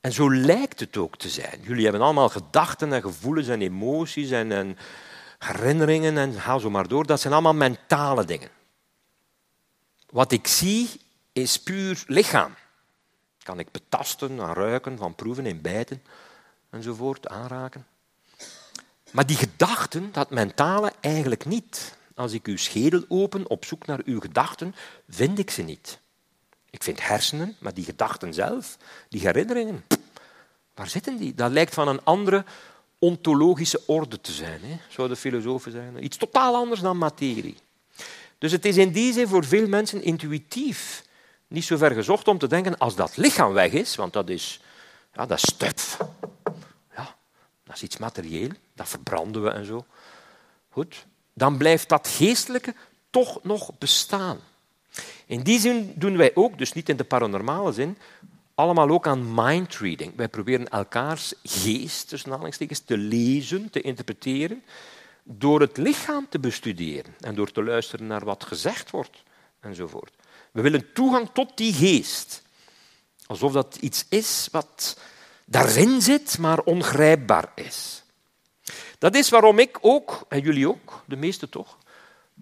[0.02, 1.60] En zo lijkt het ook te zijn.
[1.62, 4.78] Jullie hebben allemaal gedachten en gevoelens en emoties en, en
[5.38, 7.06] herinneringen en ga zo maar door.
[7.06, 8.50] Dat zijn allemaal mentale dingen.
[10.10, 11.00] Wat ik zie
[11.32, 12.54] is puur lichaam.
[13.42, 16.02] Kan ik betasten, ruiken, van proeven in bijten
[16.70, 17.86] enzovoort, aanraken.
[19.10, 21.96] Maar die gedachten, dat mentale, eigenlijk niet.
[22.14, 24.74] Als ik uw schedel open op zoek naar uw gedachten,
[25.08, 26.00] vind ik ze niet.
[26.72, 28.76] Ik vind hersenen, maar die gedachten zelf,
[29.08, 29.84] die herinneringen,
[30.74, 31.34] waar zitten die?
[31.34, 32.44] Dat lijkt van een andere
[32.98, 34.76] ontologische orde te zijn, hè?
[34.88, 36.04] zouden filosofen zeggen.
[36.04, 37.56] Iets totaal anders dan materie.
[38.38, 41.04] Dus het is in die zin voor veel mensen intuïtief
[41.48, 44.60] niet zo ver gezocht om te denken, als dat lichaam weg is, want dat is,
[45.14, 45.96] ja, dat is stuf.
[46.96, 47.16] Ja,
[47.64, 49.84] dat is iets materieel, dat verbranden we en zo.
[50.70, 52.74] Goed, dan blijft dat geestelijke
[53.10, 54.40] toch nog bestaan.
[55.26, 57.98] In die zin doen wij ook, dus niet in de paranormale zin,
[58.54, 60.12] allemaal ook aan mindreading.
[60.16, 62.08] Wij proberen elkaars geest,
[62.86, 64.62] te lezen, te interpreteren,
[65.22, 69.22] door het lichaam te bestuderen en door te luisteren naar wat gezegd wordt
[69.60, 70.14] enzovoort.
[70.52, 72.42] We willen toegang tot die geest.
[73.26, 74.98] Alsof dat iets is wat
[75.44, 78.02] daarin zit, maar ongrijpbaar is.
[78.98, 81.78] Dat is waarom ik ook, en jullie ook, de meesten toch,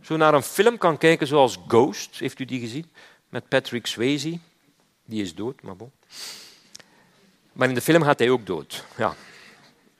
[0.02, 2.18] zo naar een film kan kijken zoals Ghost.
[2.18, 2.90] Heeft u die gezien?
[3.28, 4.38] Met Patrick Swayze.
[5.04, 5.92] Die is dood, maar bon.
[7.52, 8.84] Maar in de film gaat hij ook dood.
[8.96, 9.14] Ja.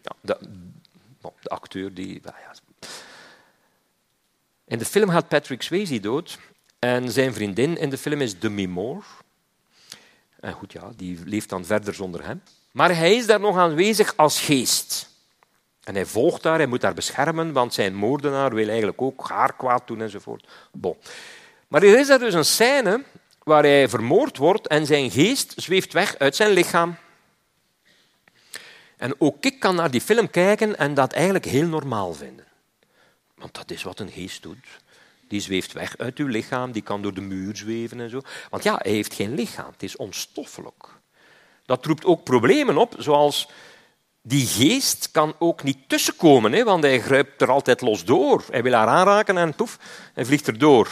[0.03, 0.39] ja de,
[1.21, 2.21] de, acteur die...
[2.25, 2.55] Ja.
[4.65, 6.39] In de film gaat Patrick Swayze dood
[6.79, 9.03] en zijn vriendin in de film is Demi Moore.
[10.41, 12.43] En goed, ja, die leeft dan verder zonder hem.
[12.71, 15.10] Maar hij is daar nog aanwezig als geest.
[15.85, 19.55] En hij volgt daar, hij moet haar beschermen, want zijn moordenaar wil eigenlijk ook haar
[19.57, 20.49] kwaad doen enzovoort.
[20.73, 20.97] Bon.
[21.69, 23.05] Maar er is daar dus een scène
[23.43, 26.97] waar hij vermoord wordt en zijn geest zweeft weg uit zijn lichaam.
[28.97, 32.47] En ook ik kan naar die film kijken en dat eigenlijk heel normaal vinden.
[33.35, 34.67] Want dat is wat een geest doet.
[35.29, 38.21] Die zweeft weg uit uw lichaam, die kan door de muur zweven en zo.
[38.51, 40.89] Want ja, hij heeft geen lichaam, het is onstoffelijk.
[41.65, 43.49] Dat roept ook problemen op, zoals
[44.23, 48.45] die geest kan ook niet tussenkomen, hè, want hij grijpt er altijd los door.
[48.51, 49.79] Hij wil haar aanraken en poef,
[50.15, 50.89] hij vliegt er door.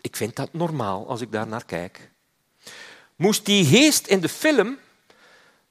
[0.00, 2.10] Ik vind dat normaal als ik daar naar kijk.
[3.16, 4.78] Moest die geest in de film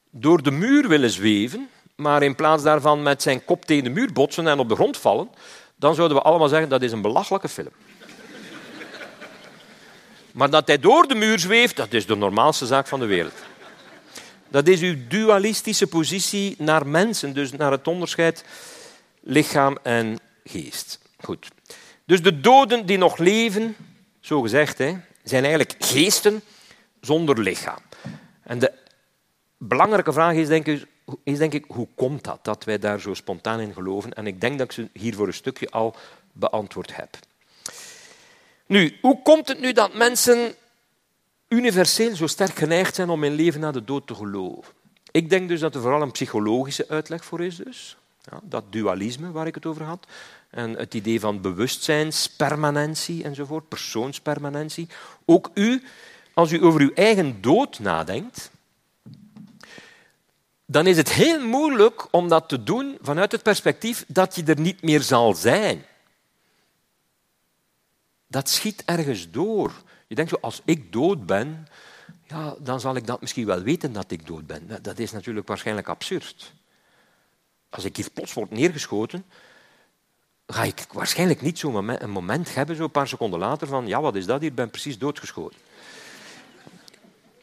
[0.10, 4.14] door de muur willen zweven, maar in plaats daarvan met zijn kop tegen de muur
[4.14, 5.30] botsen en op de grond vallen,
[5.76, 7.72] dan zouden we allemaal zeggen dat is een belachelijke film.
[10.32, 13.34] Maar dat hij door de muur zweeft, dat is de normaalste zaak van de wereld.
[14.50, 18.44] Dat is uw dualistische positie naar mensen, dus naar het onderscheid
[19.20, 21.00] lichaam en geest.
[21.20, 21.48] Goed.
[22.06, 23.76] Dus de doden die nog leven,
[24.20, 24.78] zo gezegd,
[25.24, 26.42] zijn eigenlijk geesten
[27.02, 27.80] zonder lichaam.
[28.44, 28.74] En de
[29.58, 30.86] belangrijke vraag is denk, ik,
[31.24, 34.14] is denk ik, hoe komt dat, dat wij daar zo spontaan in geloven?
[34.14, 35.96] En ik denk dat ik ze hier voor een stukje al
[36.32, 37.18] beantwoord heb.
[38.66, 40.56] Nu, hoe komt het nu dat mensen
[41.48, 44.74] universeel zo sterk geneigd zijn om in leven na de dood te geloven?
[45.12, 47.56] Ik denk dus dat er vooral een psychologische uitleg voor is.
[47.56, 47.98] Dus.
[48.32, 50.08] Ja, dat dualisme waar ik het over had.
[50.50, 54.88] En het idee van bewustzijnspermanentie enzovoort, persoonspermanentie.
[55.26, 55.84] Ook u,
[56.34, 58.52] als u over uw eigen dood nadenkt,
[60.66, 64.60] dan is het heel moeilijk om dat te doen vanuit het perspectief dat je er
[64.60, 65.86] niet meer zal zijn.
[68.28, 69.72] Dat schiet ergens door.
[70.08, 71.68] Je denkt zo, als ik dood ben,
[72.24, 74.80] ja, dan zal ik dat misschien wel weten dat ik dood ben.
[74.82, 76.54] Dat is natuurlijk waarschijnlijk absurd.
[77.70, 79.26] Als ik hier plots word neergeschoten,
[80.48, 84.16] ga ik waarschijnlijk niet zo'n moment hebben, zo een paar seconden later, van ja, wat
[84.16, 85.60] is dat hier, ik ben precies doodgeschoten.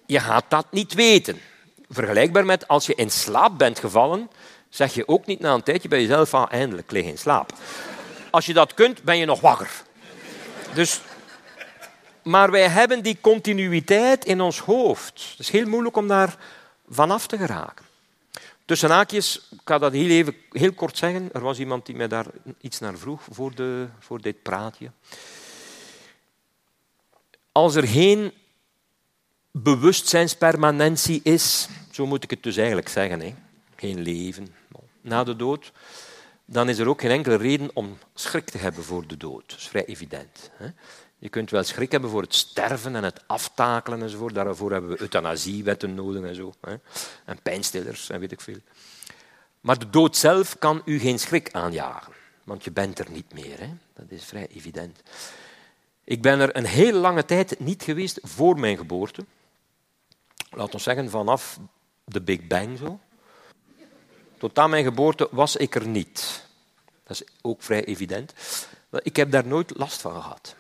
[0.07, 1.41] Je gaat dat niet weten.
[1.89, 4.31] Vergelijkbaar met als je in slaap bent gevallen,
[4.69, 7.53] zeg je ook niet na een tijdje bij jezelf van eindelijk lig in slaap.
[8.31, 9.71] Als je dat kunt, ben je nog wakker.
[10.75, 11.01] Dus,
[12.25, 15.27] maar wij hebben die continuïteit in ons hoofd.
[15.31, 16.37] Het is heel moeilijk om daar
[16.89, 17.85] vanaf te geraken.
[18.65, 21.29] Tussen haakjes, ik ga dat heel, even, heel kort zeggen.
[21.33, 22.27] Er was iemand die mij daar
[22.61, 24.91] iets naar vroeg voor, de, voor dit praatje.
[27.53, 28.33] Als er geen
[29.51, 33.35] bewustzijnspermanentie is, zo moet ik het dus eigenlijk zeggen, hè.
[33.77, 34.55] geen leven
[35.01, 35.73] na de dood,
[36.45, 39.49] dan is er ook geen enkele reden om schrik te hebben voor de dood.
[39.51, 40.51] Dat is vrij evident.
[40.53, 40.67] Hè.
[41.25, 44.35] Je kunt wel schrik hebben voor het sterven en het aftakelen enzovoort.
[44.35, 46.53] Daarvoor hebben we euthanasiewetten nodig en zo.
[46.61, 46.75] Hè.
[47.25, 48.59] En pijnstillers en weet ik veel.
[49.61, 52.13] Maar de dood zelf kan u geen schrik aanjagen.
[52.45, 53.61] Want je bent er niet meer.
[53.61, 53.71] Hè.
[53.93, 55.03] Dat is vrij evident.
[56.05, 59.25] Ik ben er een heel lange tijd niet geweest voor mijn geboorte
[60.51, 61.59] laten we zeggen, vanaf
[62.05, 62.99] de Big Bang zo.
[64.39, 66.47] Tot aan mijn geboorte was ik er niet.
[67.05, 68.33] Dat is ook vrij evident.
[69.03, 70.57] Ik heb daar nooit last van gehad.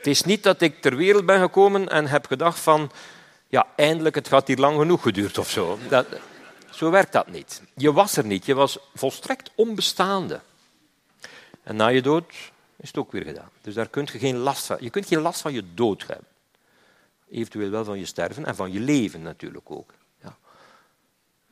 [0.00, 2.90] Het is niet dat ik ter wereld ben gekomen en heb gedacht van,
[3.48, 5.78] ja, eindelijk, het gaat hier lang genoeg geduurd of zo.
[5.88, 6.06] Dat,
[6.70, 7.62] zo werkt dat niet.
[7.76, 10.40] Je was er niet, je was volstrekt onbestaande.
[11.62, 12.32] En na je dood
[12.76, 13.50] is het ook weer gedaan.
[13.60, 14.76] Dus daar kun je geen last van.
[14.80, 16.26] Je kunt geen last van je dood hebben
[17.30, 19.94] eventueel wel van je sterven en van je leven natuurlijk ook.
[20.22, 20.36] Ja.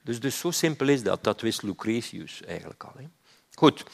[0.02, 1.24] Dus, dus zo simpel is dat.
[1.24, 2.92] Dat wist Lucretius eigenlijk al.
[2.96, 3.08] Hè.
[3.54, 3.84] Goed.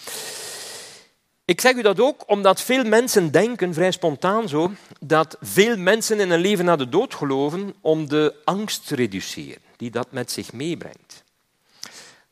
[1.47, 6.21] Ik zeg u dat ook omdat veel mensen denken, vrij spontaan zo, dat veel mensen
[6.21, 10.31] in een leven na de dood geloven om de angst te reduceren die dat met
[10.31, 11.25] zich meebrengt.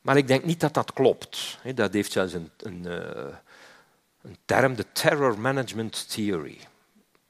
[0.00, 1.58] Maar ik denk niet dat dat klopt.
[1.74, 3.34] Dat heeft zelfs een, een, eh,
[4.22, 6.58] een term, de Terror Management Theory.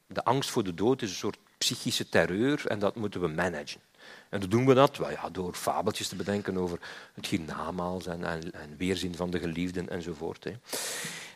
[0.06, 3.80] De angst voor de dood is een soort psychische terreur en dat moeten we managen.
[4.28, 6.78] En dan doen we dat well, ja, door fabeltjes te bedenken over
[7.14, 10.46] het hiernamaals en, en, en weerzien van de geliefden enzovoort.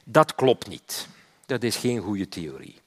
[0.09, 1.09] Dat klopt niet.
[1.47, 2.81] Dat is geen goede theorie.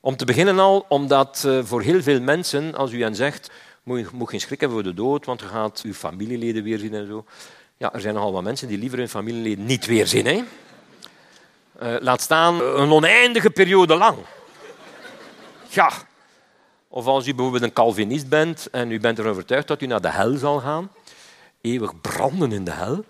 [0.00, 3.50] Om te beginnen al omdat uh, voor heel veel mensen, als u hen zegt,
[3.82, 6.94] moet je moet geen schrik hebben voor de dood, want je gaat uw familieleden weerzien
[6.94, 7.24] en zo.
[7.76, 10.26] Ja, er zijn nogal wat mensen die liever hun familieleden niet weerzien.
[10.26, 10.42] Hè.
[11.82, 14.18] Uh, laat staan een oneindige periode lang.
[15.68, 15.92] Ja.
[16.88, 20.00] Of als u bijvoorbeeld een Calvinist bent en u bent ervan overtuigd dat u naar
[20.00, 20.90] de hel zal gaan,
[21.60, 23.04] eeuwig branden in de hel.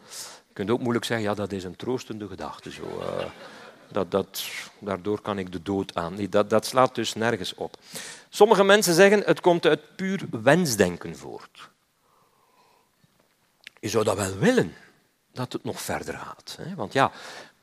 [0.61, 2.71] Je kunt ook moeilijk zeggen, ja, dat is een troostende gedachte.
[2.71, 2.83] Zo.
[2.83, 3.25] Uh,
[3.93, 4.45] dat, dat,
[4.79, 6.15] daardoor kan ik de dood aan.
[6.15, 7.77] Nee, dat, dat slaat dus nergens op.
[8.29, 11.69] Sommige mensen zeggen, het komt uit puur wensdenken voort.
[13.81, 14.75] Je zou dat wel willen,
[15.33, 16.59] dat het nog verder gaat.
[16.61, 16.75] Hè?
[16.75, 17.13] Want ja,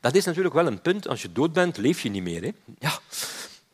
[0.00, 1.08] dat is natuurlijk wel een punt.
[1.08, 2.42] Als je dood bent, leef je niet meer.
[2.42, 2.52] Hè?
[2.78, 2.98] Ja.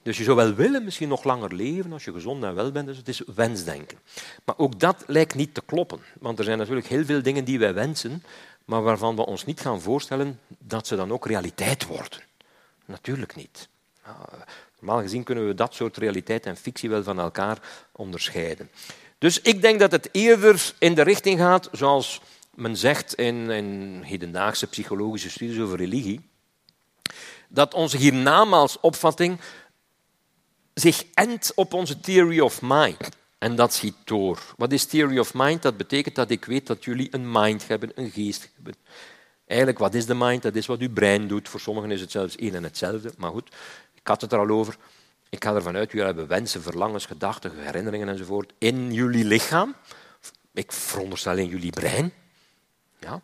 [0.02, 2.86] Dus je zou wel willen misschien nog langer leven als je gezond en wel bent.
[2.86, 3.98] Dus het is wensdenken.
[4.44, 6.00] Maar ook dat lijkt niet te kloppen.
[6.20, 8.22] Want er zijn natuurlijk heel veel dingen die wij wensen,
[8.64, 12.20] maar waarvan we ons niet gaan voorstellen dat ze dan ook realiteit worden.
[12.84, 13.68] Natuurlijk niet.
[14.80, 17.58] Normaal gezien kunnen we dat soort realiteit en fictie wel van elkaar
[17.92, 18.70] onderscheiden.
[19.18, 22.20] Dus ik denk dat het eerder in de richting gaat, zoals
[22.54, 26.28] men zegt in, in hedendaagse psychologische studies over religie,
[27.48, 29.40] dat onze hiernamaals-opvatting
[30.74, 33.08] zich endt op onze theory of mind.
[33.44, 34.42] En dat schiet door.
[34.56, 35.62] Wat is theory of mind?
[35.62, 38.74] Dat betekent dat ik weet dat jullie een mind hebben, een geest hebben.
[39.46, 40.42] Eigenlijk, wat is de mind?
[40.42, 41.48] Dat is wat uw brein doet.
[41.48, 43.12] Voor sommigen is het zelfs één en hetzelfde.
[43.16, 43.54] Maar goed,
[43.94, 44.76] ik had het er al over.
[45.28, 49.74] Ik ga ervan uit, jullie hebben wensen, verlangens, gedachten, herinneringen enzovoort in jullie lichaam.
[50.52, 52.12] Ik veronderstel in jullie brein.
[53.00, 53.20] Ja.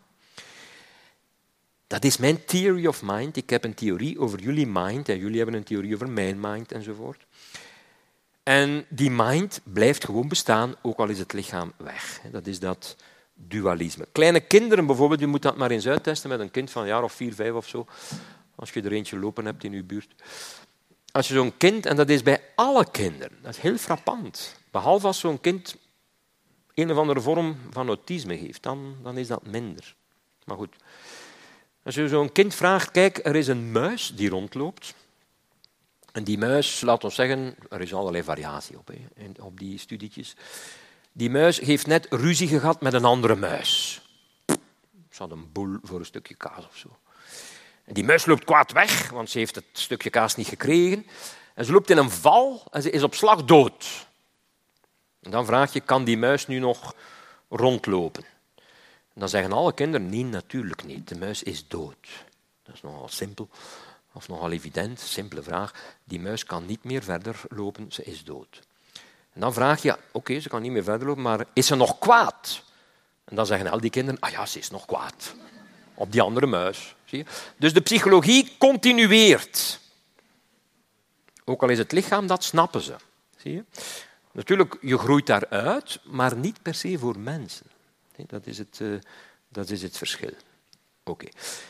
[1.87, 3.37] Dat is mijn theory of mind.
[3.37, 6.71] Ik heb een theorie over jullie mind en jullie hebben een theorie over mijn mind
[6.71, 7.25] enzovoort.
[8.43, 12.21] En die mind blijft gewoon bestaan, ook al is het lichaam weg.
[12.31, 12.95] Dat is dat
[13.33, 14.07] dualisme.
[14.11, 17.03] Kleine kinderen bijvoorbeeld, je moet dat maar eens uittesten met een kind van een jaar
[17.03, 17.87] of vier, vijf of zo.
[18.55, 20.15] Als je er eentje lopen hebt in je buurt.
[21.11, 24.55] Als je zo'n kind, en dat is bij alle kinderen, dat is heel frappant.
[24.71, 25.75] Behalve als zo'n kind
[26.73, 29.95] een of andere vorm van autisme heeft, dan, dan is dat minder.
[30.45, 30.75] Maar goed.
[31.83, 34.93] Als je zo'n kind vraagt, kijk, er is een muis die rondloopt.
[36.11, 40.35] En die muis, laat ons zeggen, er is allerlei variatie op, hè, op die studietjes.
[41.11, 44.01] Die muis heeft net ruzie gehad met een andere muis.
[45.09, 46.97] Ze had een boel voor een stukje kaas of zo.
[47.83, 51.05] En die muis loopt kwaad weg, want ze heeft het stukje kaas niet gekregen.
[51.53, 54.07] En ze loopt in een val en ze is op slag dood.
[55.21, 56.95] En dan vraag je, kan die muis nu nog
[57.49, 58.23] rondlopen?
[59.13, 61.07] En dan zeggen alle kinderen, nee, natuurlijk niet.
[61.07, 62.07] De muis is dood.
[62.63, 63.49] Dat is nogal simpel,
[64.13, 65.73] of nogal evident, simpele vraag.
[66.03, 68.59] Die muis kan niet meer verder lopen, ze is dood.
[69.33, 71.99] En dan vraag je, oké, ze kan niet meer verder lopen, maar is ze nog
[71.99, 72.63] kwaad?
[73.23, 75.35] En dan zeggen al die kinderen, ah ja, ze is nog kwaad.
[75.93, 76.95] Op die andere muis.
[77.05, 77.25] Zie je?
[77.57, 79.79] Dus de psychologie continueert.
[81.45, 82.95] Ook al is het lichaam, dat snappen ze.
[83.37, 83.63] Zie je?
[84.31, 87.65] Natuurlijk, je groeit daaruit, maar niet per se voor mensen.
[88.27, 88.99] Dat is het, uh,
[89.47, 90.33] dat is het verschil.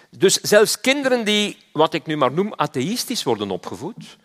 [0.10, 4.18] Dus zelfs kinderen die, wat ik nu maar noem, atheïstisch worden opgevoed,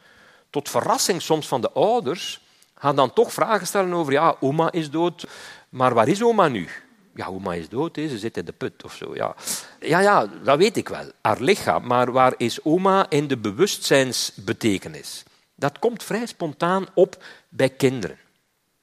[0.50, 2.40] tot verrassing soms van de ouders,
[2.74, 5.26] gaan dan toch vragen stellen over, ja, oma is dood,
[5.68, 6.68] maar waar is oma nu?
[7.14, 9.14] Ja, oma is dood, ze zit in de put of zo.
[9.14, 9.34] Ja.
[9.80, 11.86] ja, ja, dat weet ik wel, haar lichaam.
[11.86, 15.22] Maar waar is oma in de bewustzijnsbetekenis?
[15.54, 18.18] Dat komt vrij spontaan op bij kinderen.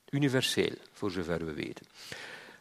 [0.09, 1.85] Universeel, voor zover we weten.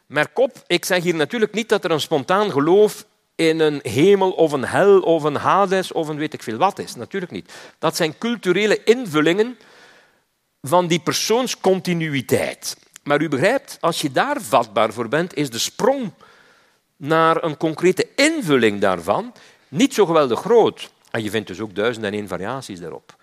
[0.05, 4.31] Merk op, ik zeg hier natuurlijk niet dat er een spontaan geloof in een hemel
[4.31, 6.95] of een hel of een Hades of een weet ik veel wat is.
[6.95, 7.53] Natuurlijk niet.
[7.79, 9.57] Dat zijn culturele invullingen
[10.61, 12.77] van die persoonscontinuïteit.
[13.03, 16.11] Maar u begrijpt, als je daar vatbaar voor bent, is de sprong
[16.97, 19.33] naar een concrete invulling daarvan
[19.67, 20.91] niet zo geweldig groot.
[21.11, 23.15] En je vindt dus ook duizend en één variaties daarop.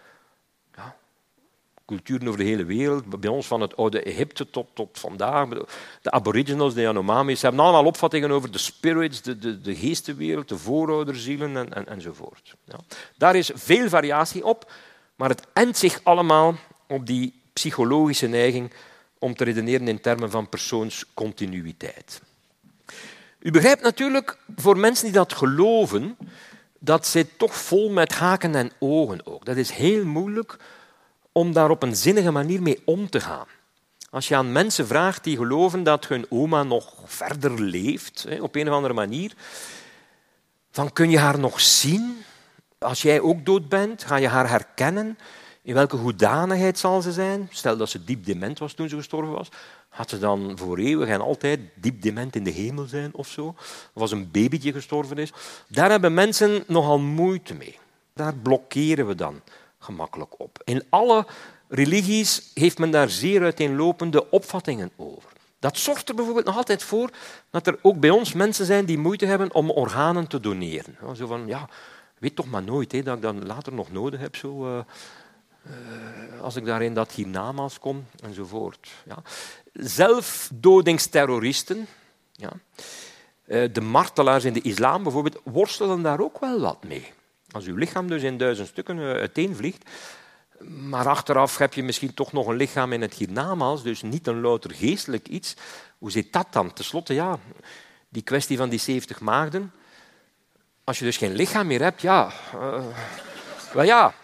[1.96, 5.48] Culturen over de hele wereld, bij ons van het oude Egypte tot, tot vandaag.
[6.02, 10.58] De aboriginals, de Yanomamis, hebben allemaal opvattingen over de spirits, de, de, de geestenwereld, de
[10.58, 12.54] voorouderzielen en, en, enzovoort.
[12.64, 12.78] Ja.
[13.16, 14.72] Daar is veel variatie op,
[15.16, 16.54] maar het endt zich allemaal
[16.88, 18.72] op die psychologische neiging
[19.18, 22.22] om te redeneren in termen van persoonscontinuïteit.
[23.38, 26.16] U begrijpt natuurlijk, voor mensen die dat geloven,
[26.78, 29.44] dat zit toch vol met haken en ogen ook.
[29.44, 30.58] Dat is heel moeilijk
[31.32, 33.46] om daar op een zinnige manier mee om te gaan.
[34.10, 38.68] Als je aan mensen vraagt die geloven dat hun oma nog verder leeft, op een
[38.68, 39.32] of andere manier,
[40.70, 42.16] van kun je haar nog zien?
[42.78, 45.18] Als jij ook dood bent, ga je haar herkennen?
[45.62, 47.48] In welke hoedanigheid zal ze zijn?
[47.50, 49.48] Stel dat ze diep dement was toen ze gestorven was.
[49.88, 53.46] Had ze dan voor eeuwig en altijd diep dement in de hemel zijn of zo?
[53.92, 55.32] Of als een babytje gestorven is?
[55.68, 57.78] Daar hebben mensen nogal moeite mee.
[58.14, 59.40] Daar blokkeren we dan
[59.80, 60.62] gemakkelijk op.
[60.64, 61.26] In alle
[61.68, 65.30] religies heeft men daar zeer uiteenlopende opvattingen over.
[65.58, 67.10] Dat zorgt er bijvoorbeeld nog altijd voor
[67.50, 71.16] dat er ook bij ons mensen zijn die moeite hebben om organen te doneren.
[71.16, 71.68] Zo van, ja,
[72.18, 74.36] weet toch maar nooit dat ik dat later nog nodig heb.
[74.36, 74.78] Zo, uh,
[75.66, 78.88] uh, als ik daar in dat hiernamaals kom, enzovoort.
[79.04, 79.16] Ja.
[79.72, 81.86] Zelfdodingsterroristen,
[82.32, 82.52] ja.
[83.46, 87.12] Uh, de martelaars in de islam bijvoorbeeld, worstelen daar ook wel wat mee.
[87.50, 89.90] Als uw lichaam dus in duizend stukken uiteenvliegt,
[90.64, 94.40] maar achteraf heb je misschien toch nog een lichaam in het hiernamaals, dus niet een
[94.40, 95.54] louter geestelijk iets.
[95.98, 96.72] Hoe zit dat dan?
[96.72, 97.38] Ten slotte, ja,
[98.08, 99.72] die kwestie van die 70 maagden.
[100.84, 102.84] Als je dus geen lichaam meer hebt, ja, uh,
[103.72, 104.14] wel ja,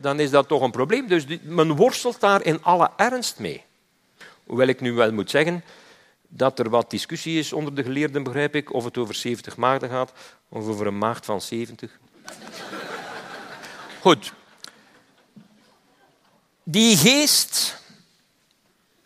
[0.00, 1.06] dan is dat toch een probleem.
[1.06, 3.64] Dus men worstelt daar in alle ernst mee.
[4.44, 5.64] Hoewel ik nu wel moet zeggen
[6.28, 9.90] dat er wat discussie is onder de geleerden, begrijp ik, of het over 70 maagden
[9.90, 10.12] gaat
[10.48, 11.98] of over een maagd van 70.
[14.00, 14.32] Goed,
[16.62, 17.76] die geest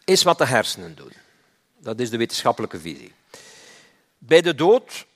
[0.05, 1.13] is wat de hersenen doen.
[1.79, 3.13] Dat is de wetenschappelijke visie.
[4.19, 5.07] Bij de dood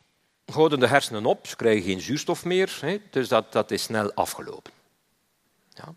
[0.53, 4.73] houden de hersenen op, ze krijgen geen zuurstof meer, dus dat, dat is snel afgelopen.
[5.69, 5.95] Ja.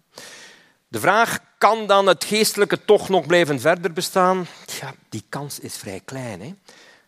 [0.87, 4.47] De vraag, kan dan het geestelijke toch nog blijven verder bestaan?
[4.81, 6.41] Ja, die kans is vrij klein.
[6.41, 6.53] Hè?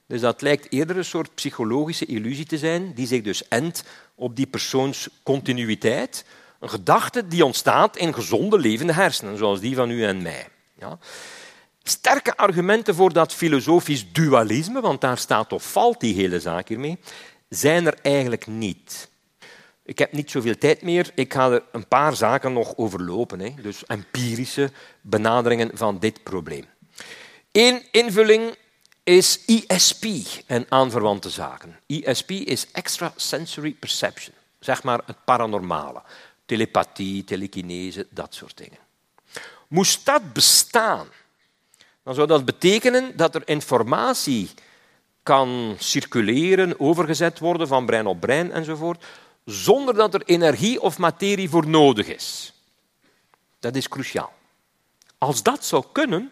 [0.06, 3.84] Dus dat lijkt eerder een soort psychologische illusie te zijn, die zich dus endt
[4.20, 6.26] op die persoons continuïteit,
[6.60, 10.48] een gedachte die ontstaat in gezonde levende hersenen, zoals die van u en mij.
[10.80, 10.98] Ja.
[11.84, 17.00] Sterke argumenten voor dat filosofisch dualisme, want daar staat of valt die hele zaak hiermee,
[17.50, 19.10] zijn er eigenlijk niet.
[19.84, 21.12] Ik heb niet zoveel tijd meer.
[21.16, 23.40] Ik ga er een paar zaken nog overlopen.
[23.40, 23.54] Hè.
[23.62, 26.66] Dus empirische benaderingen van dit probleem.
[27.52, 28.56] Eén invulling
[29.10, 30.06] is ISP
[30.46, 31.80] en aanverwante zaken.
[31.86, 36.02] ISP is Extrasensory Perception, zeg maar het paranormale
[36.46, 38.78] telepathie, telekinese, dat soort dingen.
[39.68, 41.08] Moest dat bestaan,
[42.04, 44.50] dan zou dat betekenen dat er informatie
[45.24, 49.06] kan circuleren, overgezet worden van brein op brein enzovoort,
[49.46, 52.54] zonder dat er energie of materie voor nodig is.
[53.60, 54.34] Dat is cruciaal.
[55.18, 56.32] Als dat zou kunnen,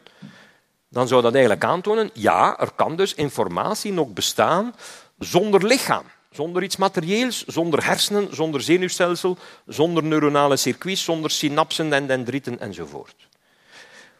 [0.89, 4.75] dan zou dat eigenlijk aantonen, ja, er kan dus informatie nog bestaan
[5.19, 6.03] zonder lichaam.
[6.31, 13.27] Zonder iets materieels, zonder hersenen, zonder zenuwstelsel, zonder neuronale circuits, zonder synapsen en dendrieten enzovoort.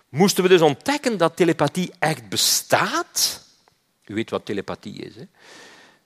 [0.10, 3.46] Moesten we dus ontdekken dat telepathie echt bestaat,
[4.06, 5.24] u weet wat telepathie is, hè?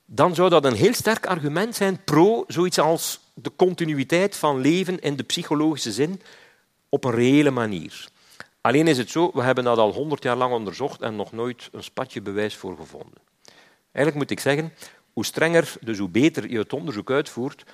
[0.04, 5.00] dan zou dat een heel sterk argument zijn pro zoiets als de continuïteit van leven
[5.00, 6.20] in de psychologische zin
[6.88, 8.08] op een reële manier.
[8.62, 11.68] Alleen is het zo, we hebben dat al honderd jaar lang onderzocht en nog nooit
[11.72, 13.18] een spatje bewijs voor gevonden.
[13.92, 14.72] Eigenlijk moet ik zeggen,
[15.12, 17.64] hoe strenger, dus hoe beter je het onderzoek uitvoert,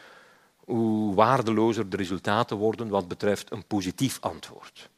[0.56, 4.88] hoe waardelozer de resultaten worden wat betreft een positief antwoord.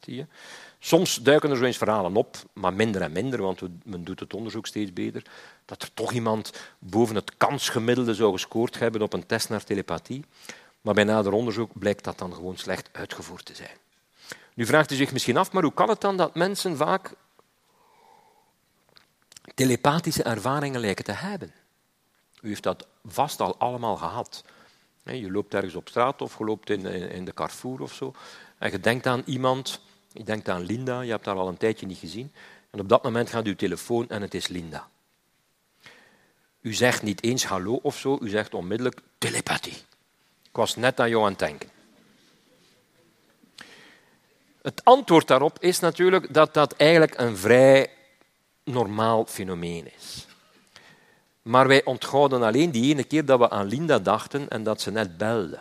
[0.00, 0.26] Zie je?
[0.78, 4.34] Soms duiken er zo eens verhalen op, maar minder en minder, want men doet het
[4.34, 5.22] onderzoek steeds beter,
[5.64, 10.24] dat er toch iemand boven het kansgemiddelde zou gescoord hebben op een test naar telepathie.
[10.80, 13.76] Maar bij nader onderzoek blijkt dat dan gewoon slecht uitgevoerd te zijn.
[14.56, 17.12] Nu vraagt u zich misschien af, maar hoe kan het dan dat mensen vaak
[19.54, 21.54] telepathische ervaringen lijken te hebben?
[22.40, 24.44] U heeft dat vast al allemaal gehad.
[25.02, 28.14] Je loopt ergens op straat of je loopt in, de Carrefour of zo.
[28.58, 29.80] En je denkt aan iemand,
[30.12, 32.32] je denkt aan Linda, je hebt haar al een tijdje niet gezien.
[32.70, 34.88] En op dat moment gaat uw telefoon en het is Linda.
[36.60, 39.76] U zegt niet eens hallo of zo, u zegt onmiddellijk telepathie.
[40.42, 41.74] Ik was net aan jou aan het denken.
[44.66, 47.90] Het antwoord daarop is natuurlijk dat dat eigenlijk een vrij
[48.64, 50.26] normaal fenomeen is.
[51.42, 54.90] Maar wij onthouden alleen die ene keer dat we aan Linda dachten en dat ze
[54.90, 55.58] net belde.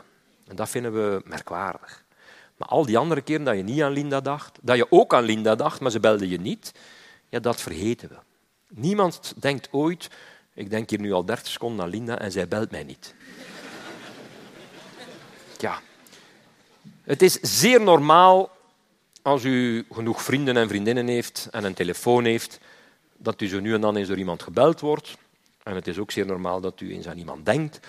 [0.48, 2.04] En dat vinden we merkwaardig.
[2.58, 5.24] Maar al die andere keren dat je niet aan Linda dacht, dat je ook aan
[5.24, 6.72] Linda dacht, maar ze belde je niet,
[7.30, 8.16] ja, dat vergeten we.
[8.70, 10.10] Niemand denkt ooit,
[10.54, 13.16] ik denk hier nu al 30 seconden aan Linda en zij belt mij niet.
[15.58, 15.82] Ja.
[17.04, 18.55] Het is zeer normaal
[19.26, 22.60] als u genoeg vrienden en vriendinnen heeft en een telefoon heeft,
[23.18, 25.18] dat u zo nu en dan eens door iemand gebeld wordt.
[25.64, 27.80] En het is ook zeer normaal dat u eens aan iemand denkt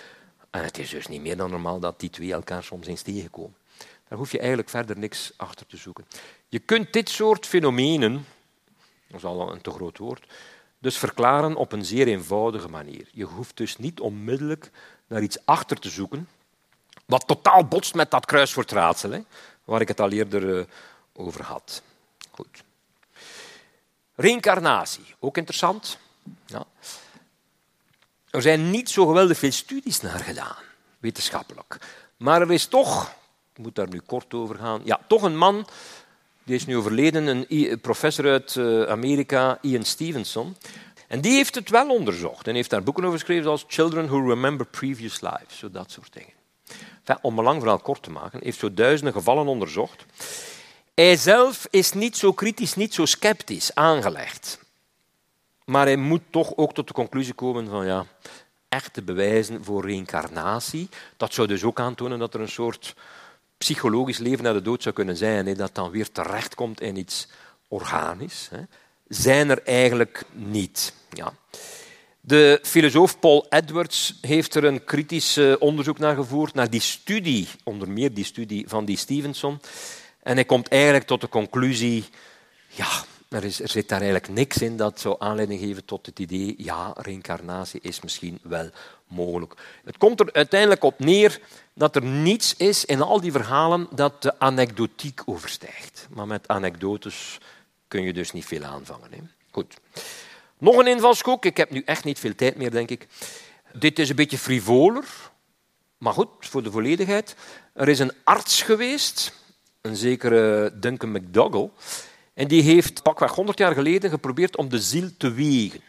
[0.51, 3.57] En het is dus niet meer dan normaal dat die twee elkaar soms eens tegenkomen.
[4.09, 6.07] Daar hoef je eigenlijk verder niks achter te zoeken.
[6.49, 8.27] Je kunt dit soort fenomenen,
[9.09, 10.27] dat is al een te groot woord,
[10.79, 13.09] dus verklaren op een zeer eenvoudige manier.
[13.13, 14.71] Je hoeft dus niet onmiddellijk
[15.07, 16.29] naar iets achter te zoeken,
[17.07, 19.21] wat totaal botst met dat kruiswoordraadsel, hè,
[19.65, 20.65] waar ik het al eerder uh,
[21.17, 21.83] over had.
[22.31, 22.63] Goed.
[24.15, 25.99] Reïncarnatie, ook interessant.
[26.47, 26.65] Ja.
[28.31, 30.57] Er zijn niet zo geweldig veel studies naar gedaan,
[30.99, 31.79] wetenschappelijk.
[32.17, 33.15] Maar er is toch,
[33.53, 35.67] ik moet daar nu kort over gaan, ja, toch een man,
[36.45, 40.57] die is nu overleden, een professor uit eh, Amerika, Ian Stevenson.
[41.09, 44.29] En die heeft het wel onderzocht en heeft daar boeken over geschreven zoals Children Who
[44.29, 46.35] Remember Previous Lives, zo dat soort dingen.
[47.21, 50.05] Om een lang verhaal kort te maken, heeft zo duizenden gevallen onderzocht.
[50.97, 54.59] Hij zelf is niet zo kritisch, niet zo sceptisch aangelegd.
[55.65, 58.07] Maar hij moet toch ook tot de conclusie komen van ja,
[58.69, 60.89] echte bewijzen voor reïncarnatie.
[61.17, 62.95] Dat zou dus ook aantonen dat er een soort
[63.59, 67.29] psychologisch leven na de dood zou kunnen zijn, dat dan weer terechtkomt in iets
[67.69, 68.49] organisch.
[69.09, 70.95] Zijn er eigenlijk niet.
[71.11, 71.33] Ja.
[72.21, 77.91] De filosoof Paul Edwards heeft er een kritisch onderzoek naar gevoerd, naar die studie, onder
[77.91, 79.61] meer die studie van die Stevenson.
[80.27, 82.05] En hij komt eigenlijk tot de conclusie,
[82.69, 82.89] ja,
[83.29, 86.55] er, is, er zit daar eigenlijk niks in dat zou aanleiding geven tot het idee,
[86.59, 88.71] ja, reïncarnatie is misschien wel
[89.07, 89.55] mogelijk.
[89.85, 91.41] Het komt er uiteindelijk op neer
[91.75, 96.07] dat er niets is in al die verhalen dat de anekdotiek overstijgt.
[96.11, 97.39] Maar met anekdotes
[97.89, 99.13] kun je dus niet veel aanvangen.
[99.13, 99.19] Hè?
[99.51, 99.75] Goed.
[100.59, 101.45] Nog een invalshoek.
[101.45, 103.07] Ik heb nu echt niet veel tijd meer, denk ik.
[103.73, 105.05] Dit is een beetje frivoler,
[105.99, 107.37] maar goed, voor de volledigheid.
[107.73, 109.33] Er is een arts geweest,
[109.87, 111.71] een zekere Duncan McDougall,
[112.35, 115.81] en die heeft pakweg 100 jaar geleden geprobeerd om de ziel te wegen.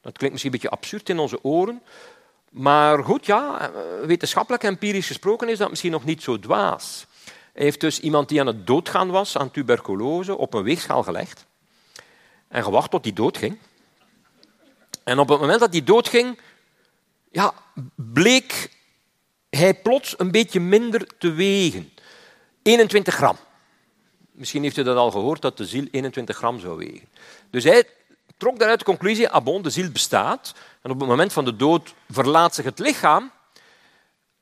[0.00, 1.82] Dat klinkt misschien een beetje absurd in onze oren,
[2.50, 3.70] maar goed, ja,
[4.06, 7.06] wetenschappelijk empirisch gesproken is dat misschien nog niet zo dwaas.
[7.52, 11.46] Hij heeft dus iemand die aan het doodgaan was aan tuberculose op een weegschaal gelegd
[12.48, 13.58] en gewacht tot hij doodging.
[15.04, 16.38] En op het moment dat hij doodging,
[17.30, 17.54] ja,
[17.94, 18.70] bleek
[19.50, 21.92] hij plots een beetje minder te wegen.
[22.62, 23.36] 21 gram.
[24.30, 27.08] Misschien heeft u dat al gehoord, dat de ziel 21 gram zou wegen.
[27.50, 27.84] Dus hij
[28.36, 30.54] trok daaruit de conclusie, ah de ziel bestaat.
[30.82, 33.30] En op het moment van de dood verlaat zich het lichaam.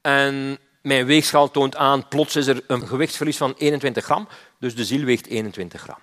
[0.00, 4.28] En mijn weegschaal toont aan, plots is er een gewichtsverlies van 21 gram.
[4.58, 5.98] Dus de ziel weegt 21 gram.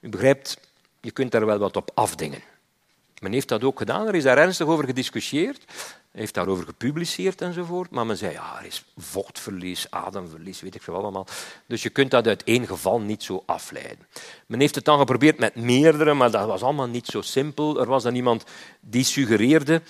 [0.00, 0.58] U begrijpt,
[1.00, 2.42] je kunt daar wel wat op afdingen.
[3.20, 5.64] Men heeft dat ook gedaan, er is daar ernstig over gediscussieerd
[6.16, 7.90] heeft daarover gepubliceerd enzovoort.
[7.90, 11.26] Maar men zei, ja, er is vochtverlies, ademverlies, weet ik veel allemaal.
[11.66, 14.06] Dus je kunt dat uit één geval niet zo afleiden.
[14.46, 17.80] Men heeft het dan geprobeerd met meerdere, maar dat was allemaal niet zo simpel.
[17.80, 18.44] Er was dan iemand
[18.80, 19.82] die suggereerde,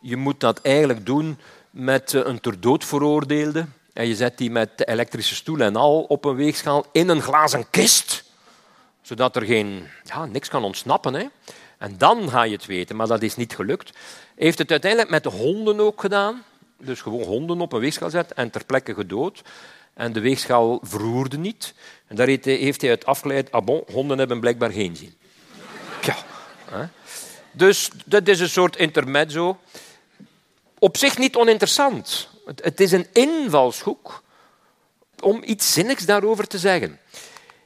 [0.00, 1.38] je moet dat eigenlijk doen
[1.70, 3.66] met eh, een ter dood veroordeelde.
[3.92, 7.70] En je zet die met elektrische stoel en al op een weegschaal in een glazen
[7.70, 8.24] kist,
[9.02, 11.14] zodat er geen, ja, niks kan ontsnappen.
[11.14, 11.26] Hè.
[11.84, 13.90] En dan ga je het weten, maar dat is niet gelukt.
[14.34, 16.44] Heeft het uiteindelijk met de honden ook gedaan.
[16.78, 19.42] Dus gewoon honden op een weegschaal zetten en ter plekke gedood.
[19.94, 21.74] En de weegschaal verroerde niet.
[22.06, 25.14] En daar heeft hij uit afgeleid, ah bon, honden hebben blijkbaar geen zin.
[26.02, 26.90] Ja.
[27.52, 29.58] Dus dat is een soort intermezzo.
[30.78, 32.28] Op zich niet oninteressant.
[32.60, 34.22] Het is een invalshoek
[35.20, 36.98] om iets zinnigs daarover te zeggen.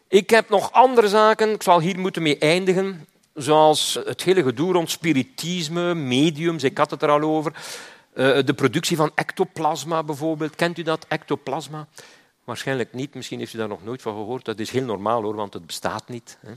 [0.09, 3.07] Ik heb nog andere zaken, ik zal hier moeten mee eindigen
[3.39, 7.53] zoals het hele gedoe rond spiritisme, mediums, ik had het er al over.
[8.15, 10.55] Uh, de productie van ectoplasma bijvoorbeeld.
[10.55, 11.87] Kent u dat, ectoplasma?
[12.45, 14.45] Waarschijnlijk niet, misschien heeft u daar nog nooit van gehoord.
[14.45, 16.39] Dat is heel normaal hoor, want het bestaat niet.
[16.41, 16.53] Hè.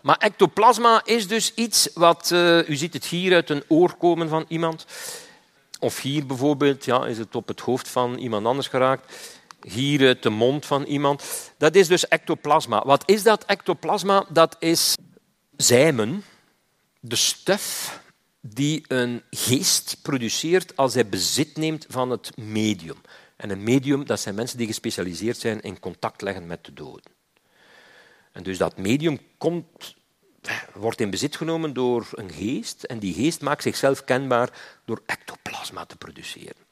[0.00, 4.28] Maar ectoplasma is dus iets wat, uh, u ziet het hier uit een oor komen
[4.28, 4.86] van iemand.
[5.78, 9.32] Of hier bijvoorbeeld, ja, is het op het hoofd van iemand anders geraakt.
[9.62, 11.52] Hier uit de mond van iemand.
[11.56, 12.82] Dat is dus ectoplasma.
[12.84, 14.24] Wat is dat ectoplasma?
[14.28, 14.96] Dat is
[15.60, 16.24] zijmen
[17.00, 18.00] de stuf
[18.40, 23.00] die een geest produceert als hij bezit neemt van het medium.
[23.36, 27.12] En een medium, dat zijn mensen die gespecialiseerd zijn in contact leggen met de doden.
[28.32, 29.94] En dus dat medium komt,
[30.72, 34.50] wordt in bezit genomen door een geest en die geest maakt zichzelf kenbaar
[34.84, 36.62] door ectoplasma te produceren.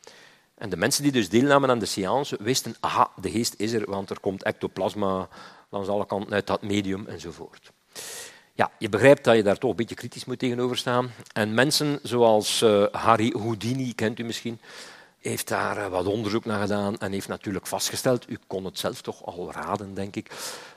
[0.54, 3.90] En de mensen die dus deelnamen aan de seance wisten, aha, de geest is er,
[3.90, 5.28] want er komt ectoplasma
[5.68, 7.72] langs alle kanten uit dat medium enzovoort.
[8.58, 11.10] Ja, je begrijpt dat je daar toch een beetje kritisch moet tegenover staan.
[11.32, 14.60] En mensen zoals uh, Harry Houdini, kent u misschien,
[15.18, 19.00] heeft daar uh, wat onderzoek naar gedaan en heeft natuurlijk vastgesteld, u kon het zelf
[19.00, 20.30] toch al raden, denk ik,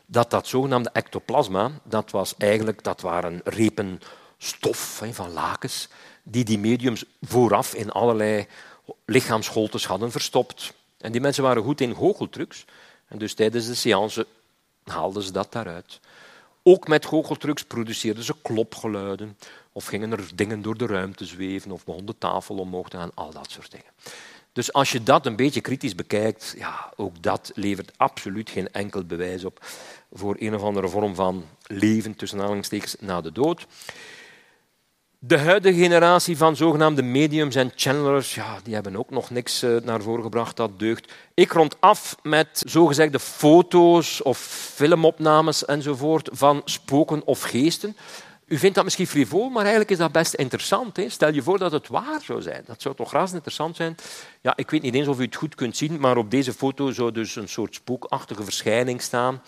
[0.05, 4.01] dat dat zogenaamde ectoplasma, dat, was eigenlijk, dat waren repen
[4.37, 5.89] stof van lakens,
[6.23, 8.47] die die mediums vooraf in allerlei
[9.05, 10.73] lichaamsholtes hadden verstopt.
[10.97, 12.65] En die mensen waren goed in goocheltrucs.
[13.07, 14.27] En dus tijdens de seance
[14.83, 15.99] haalden ze dat daaruit.
[16.63, 19.37] Ook met goocheltrucs produceerden ze klopgeluiden.
[19.71, 21.71] Of gingen er dingen door de ruimte zweven.
[21.71, 23.11] Of begon de tafel omhoog te gaan.
[23.13, 23.91] Al dat soort dingen.
[24.53, 29.03] Dus als je dat een beetje kritisch bekijkt, ja, ook dat levert absoluut geen enkel
[29.03, 29.65] bewijs op
[30.11, 33.67] voor een of andere vorm van leven tussen aanhalingstekens na de dood.
[35.23, 39.75] De huidige generatie van zogenaamde mediums en channelers, ja, die hebben ook nog niks eh,
[39.83, 41.13] naar voren gebracht dat deugt.
[41.33, 44.37] Ik rond af met zogezegde foto's of
[44.75, 47.97] filmopnames enzovoort van spoken of geesten.
[48.45, 50.97] U vindt dat misschien frivol, maar eigenlijk is dat best interessant.
[50.97, 51.09] Hè?
[51.09, 52.63] Stel je voor dat het waar zou zijn.
[52.65, 53.95] Dat zou toch razend interessant zijn.
[54.41, 56.91] Ja, ik weet niet eens of u het goed kunt zien, maar op deze foto
[56.91, 59.41] zou dus een soort spookachtige verschijning staan.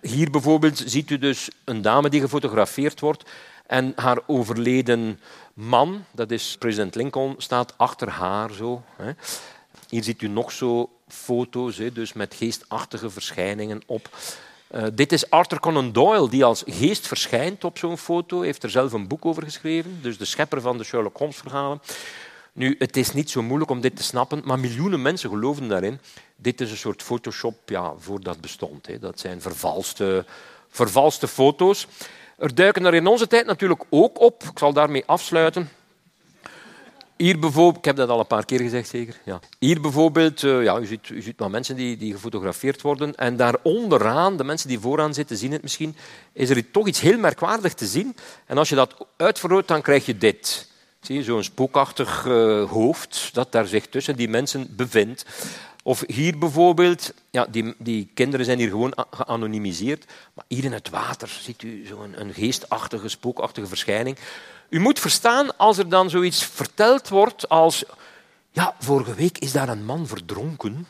[0.00, 3.30] Hier bijvoorbeeld ziet u dus een dame die gefotografeerd wordt
[3.66, 5.20] en haar overleden
[5.54, 8.82] man, dat is president Lincoln, staat achter haar zo.
[9.88, 14.08] Hier ziet u nog zo foto's, dus met geestachtige verschijningen op.
[14.74, 18.36] Uh, dit is Arthur Conan Doyle, die als geest verschijnt op zo'n foto.
[18.36, 21.80] Hij heeft er zelf een boek over geschreven, dus de schepper van de Sherlock Holmes-verhalen.
[22.52, 26.00] Nu, het is niet zo moeilijk om dit te snappen, maar miljoenen mensen geloven daarin.
[26.36, 28.86] Dit is een soort Photoshop ja, voor dat bestond.
[28.86, 28.98] Hè.
[28.98, 30.24] Dat zijn vervalste,
[30.68, 31.86] vervalste foto's.
[32.42, 34.42] Er duiken er in onze tijd natuurlijk ook op.
[34.42, 35.70] Ik zal daarmee afsluiten.
[37.16, 39.16] Hier bijvoorbeeld, ik heb dat al een paar keer gezegd zeker.
[39.24, 39.40] Ja.
[39.58, 43.14] Hier bijvoorbeeld, uh, ja, u, ziet, u ziet maar mensen die, die gefotografeerd worden.
[43.14, 45.96] En daar onderaan, de mensen die vooraan zitten, zien het misschien,
[46.32, 48.16] is er toch iets heel merkwaardig te zien.
[48.46, 50.68] En als je dat uitvergroot, dan krijg je dit.
[51.00, 55.24] Zie je, zo'n spookachtig uh, hoofd dat daar zich tussen die mensen bevindt.
[55.82, 60.04] Of hier bijvoorbeeld, ja, die, die kinderen zijn hier gewoon geanonimiseerd,
[60.34, 64.18] maar hier in het water ziet u zo'n een geestachtige, spookachtige verschijning.
[64.68, 67.84] U moet verstaan als er dan zoiets verteld wordt als,
[68.50, 70.86] ja, vorige week is daar een man verdronken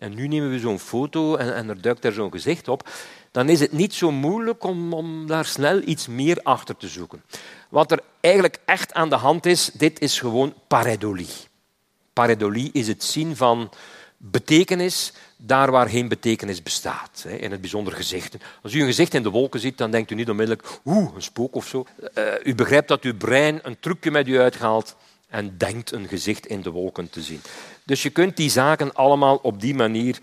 [0.00, 2.88] en nu nemen we zo'n foto en, en er duikt daar zo'n gezicht op,
[3.30, 7.22] dan is het niet zo moeilijk om, om daar snel iets meer achter te zoeken.
[7.68, 11.28] Wat er eigenlijk echt aan de hand is, dit is gewoon pareidolie.
[12.12, 13.70] Pareidolie is het zien van
[14.22, 17.24] betekenis daar waar geen betekenis bestaat.
[17.38, 18.40] In het bijzonder gezichten.
[18.62, 21.22] Als u een gezicht in de wolken ziet, dan denkt u niet onmiddellijk oeh, een
[21.22, 21.86] spook of zo.
[22.14, 24.96] Uh, u begrijpt dat uw brein een trucje met u uithaalt
[25.28, 27.40] en denkt een gezicht in de wolken te zien.
[27.84, 30.18] Dus je kunt die zaken allemaal op die manier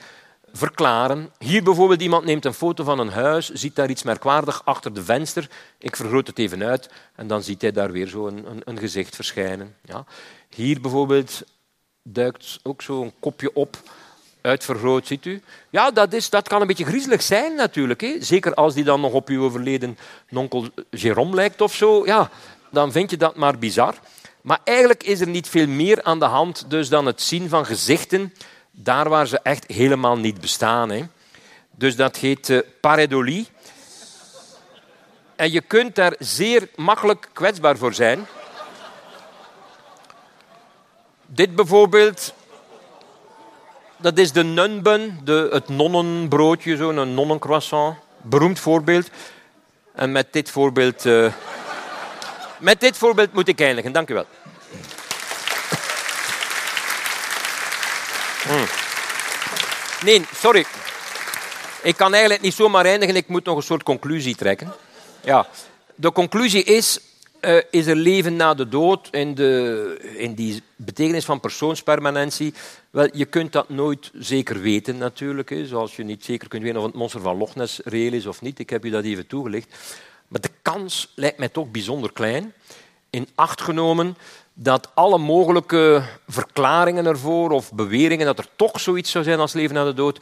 [0.54, 1.32] verklaren.
[1.40, 5.04] Hier bijvoorbeeld iemand neemt een foto van een huis, ziet daar iets merkwaardig achter de
[5.04, 5.50] venster.
[5.78, 8.78] Ik vergroot het even uit en dan ziet hij daar weer zo een, een, een
[8.78, 9.76] gezicht verschijnen.
[9.86, 10.06] Ja.
[10.56, 11.44] Hier bijvoorbeeld
[12.14, 13.78] duikt ook zo'n kopje op,
[14.42, 15.42] uitvergroot, ziet u.
[15.70, 18.02] Ja, dat, is, dat kan een beetje griezelig zijn natuurlijk.
[18.02, 18.16] Hè.
[18.20, 19.98] Zeker als die dan nog op uw overleden
[20.30, 22.06] nonkel Jérôme lijkt of zo.
[22.06, 22.30] Ja,
[22.72, 23.96] dan vind je dat maar bizar.
[24.42, 27.66] Maar eigenlijk is er niet veel meer aan de hand dus dan het zien van
[27.66, 28.34] gezichten
[28.72, 30.90] daar waar ze echt helemaal niet bestaan.
[30.90, 31.04] Hè.
[31.72, 33.48] Dus dat heet uh, pareidolie.
[35.36, 38.28] En je kunt daar zeer makkelijk kwetsbaar voor zijn.
[41.30, 42.34] Dit bijvoorbeeld,
[43.98, 47.98] dat is de nunbun, de, het nonnenbroodje, zo'n nonnencroissant.
[48.22, 49.10] Beroemd voorbeeld.
[49.94, 51.34] En met dit voorbeeld, uh,
[52.58, 53.92] met dit voorbeeld moet ik eindigen.
[53.92, 54.26] Dank u wel.
[58.48, 58.66] Hmm.
[60.02, 60.66] Nee, sorry.
[61.82, 64.74] Ik kan eigenlijk niet zomaar eindigen, ik moet nog een soort conclusie trekken.
[65.24, 65.48] Ja.
[65.96, 67.00] De conclusie is,
[67.48, 72.54] uh, is er leven na de dood in, de, in die betekenis van persoonspermanentie?
[72.90, 75.50] Wel, je kunt dat nooit zeker weten natuurlijk.
[75.50, 75.66] Hè.
[75.66, 78.42] Zoals je niet zeker kunt weten of het monster van Loch Ness reëel is of
[78.42, 78.60] niet.
[78.60, 79.76] Ik heb je dat even toegelicht.
[80.28, 82.54] Maar de kans lijkt mij toch bijzonder klein.
[83.10, 84.18] In acht genomen
[84.54, 89.76] dat alle mogelijke verklaringen ervoor of beweringen dat er toch zoiets zou zijn als leven
[89.76, 90.20] na de dood,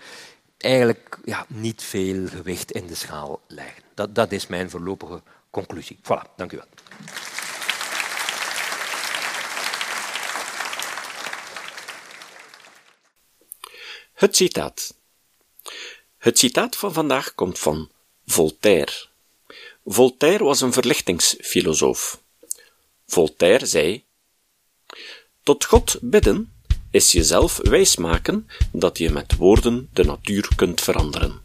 [0.57, 3.83] eigenlijk ja, niet veel gewicht in de schaal leggen.
[3.93, 5.97] Dat, dat is mijn voorlopige conclusie.
[6.01, 6.74] Voilà, dank u wel.
[14.13, 14.95] Het citaat.
[16.17, 17.89] Het citaat van vandaag komt van
[18.25, 19.07] Voltaire.
[19.85, 22.21] Voltaire was een verlichtingsfilosoof.
[23.07, 24.03] Voltaire zei:
[25.43, 26.53] Tot God bidden
[26.91, 31.44] is jezelf wijsmaken dat je met woorden de natuur kunt veranderen.